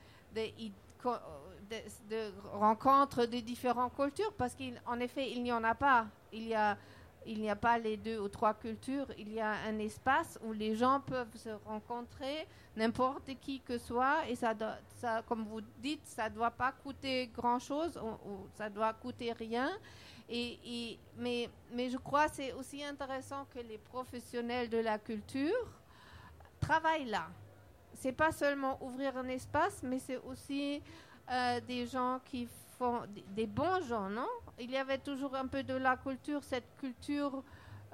[1.70, 6.06] de, de rencontre de différentes cultures parce qu'en effet, il n'y en a pas.
[6.32, 6.76] Il y a
[7.26, 10.52] il n'y a pas les deux ou trois cultures, il y a un espace où
[10.52, 14.54] les gens peuvent se rencontrer, n'importe qui que soit, et ça,
[15.26, 19.70] comme vous dites, ça ne doit pas coûter grand-chose, ou, ça doit coûter rien.
[20.28, 25.66] Et, mais, mais je crois que c'est aussi intéressant que les professionnels de la culture
[26.60, 27.28] travaillent là.
[27.94, 30.82] C'est pas seulement ouvrir un espace, mais c'est aussi
[31.30, 32.48] euh, des gens qui
[32.78, 33.02] font
[33.34, 34.28] des bons gens, non?
[34.58, 37.42] Il y avait toujours un peu de la culture, cette culture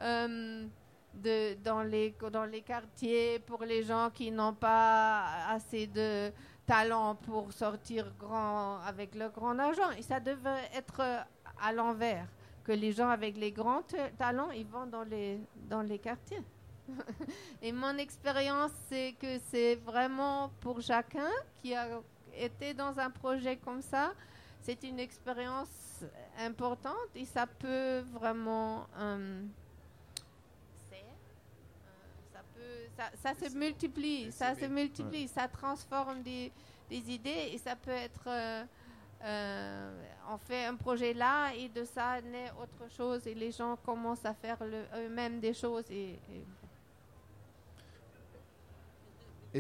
[0.00, 0.66] euh,
[1.14, 6.32] de, dans, les, dans les quartiers pour les gens qui n'ont pas assez de
[6.66, 9.90] talent pour sortir grand avec le grand argent.
[9.96, 11.00] Et ça devait être
[11.60, 12.26] à l'envers,
[12.64, 13.82] que les gens avec les grands
[14.18, 16.42] talents, ils vont dans les, dans les quartiers.
[17.62, 21.30] Et mon expérience, c'est que c'est vraiment pour chacun
[21.60, 22.00] qui a
[22.36, 24.12] été dans un projet comme ça,
[24.62, 26.04] c'est une expérience
[26.38, 29.42] importante et ça peut vraiment euh,
[32.32, 36.52] ça, peut, ça, se multiplie, ça se multiplie, ça transforme des,
[36.88, 38.64] des, idées et ça peut être euh,
[39.24, 43.76] euh, on fait un projet là et de ça naît autre chose et les gens
[43.76, 44.58] commencent à faire
[44.96, 46.44] eux-mêmes des choses et, et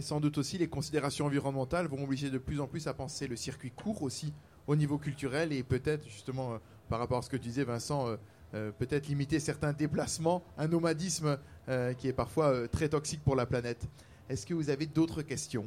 [0.00, 3.36] sans doute aussi les considérations environnementales vont obliger de plus en plus à penser le
[3.36, 4.32] circuit court aussi
[4.66, 6.58] au niveau culturel et peut-être justement euh,
[6.88, 8.16] par rapport à ce que tu disais Vincent, euh,
[8.54, 11.38] euh, peut-être limiter certains déplacements, un nomadisme
[11.96, 13.86] qui est parfois très toxique pour la planète.
[14.28, 15.66] Est-ce que vous avez d'autres questions?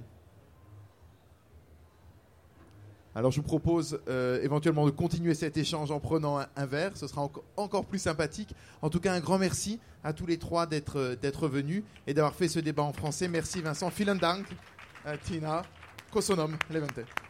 [3.15, 3.99] Alors je vous propose
[4.43, 8.53] éventuellement de continuer cet échange en prenant un, verre, ce sera encore plus sympathique.
[8.81, 12.49] En tout cas, un grand merci à tous les trois d'être venus et d'avoir fait
[12.49, 13.27] ce débat en français.
[13.27, 13.89] Merci Vincent.
[13.89, 14.45] Vielen Dank,
[15.23, 15.63] Tina.
[16.11, 17.24] Kosonom, Levente.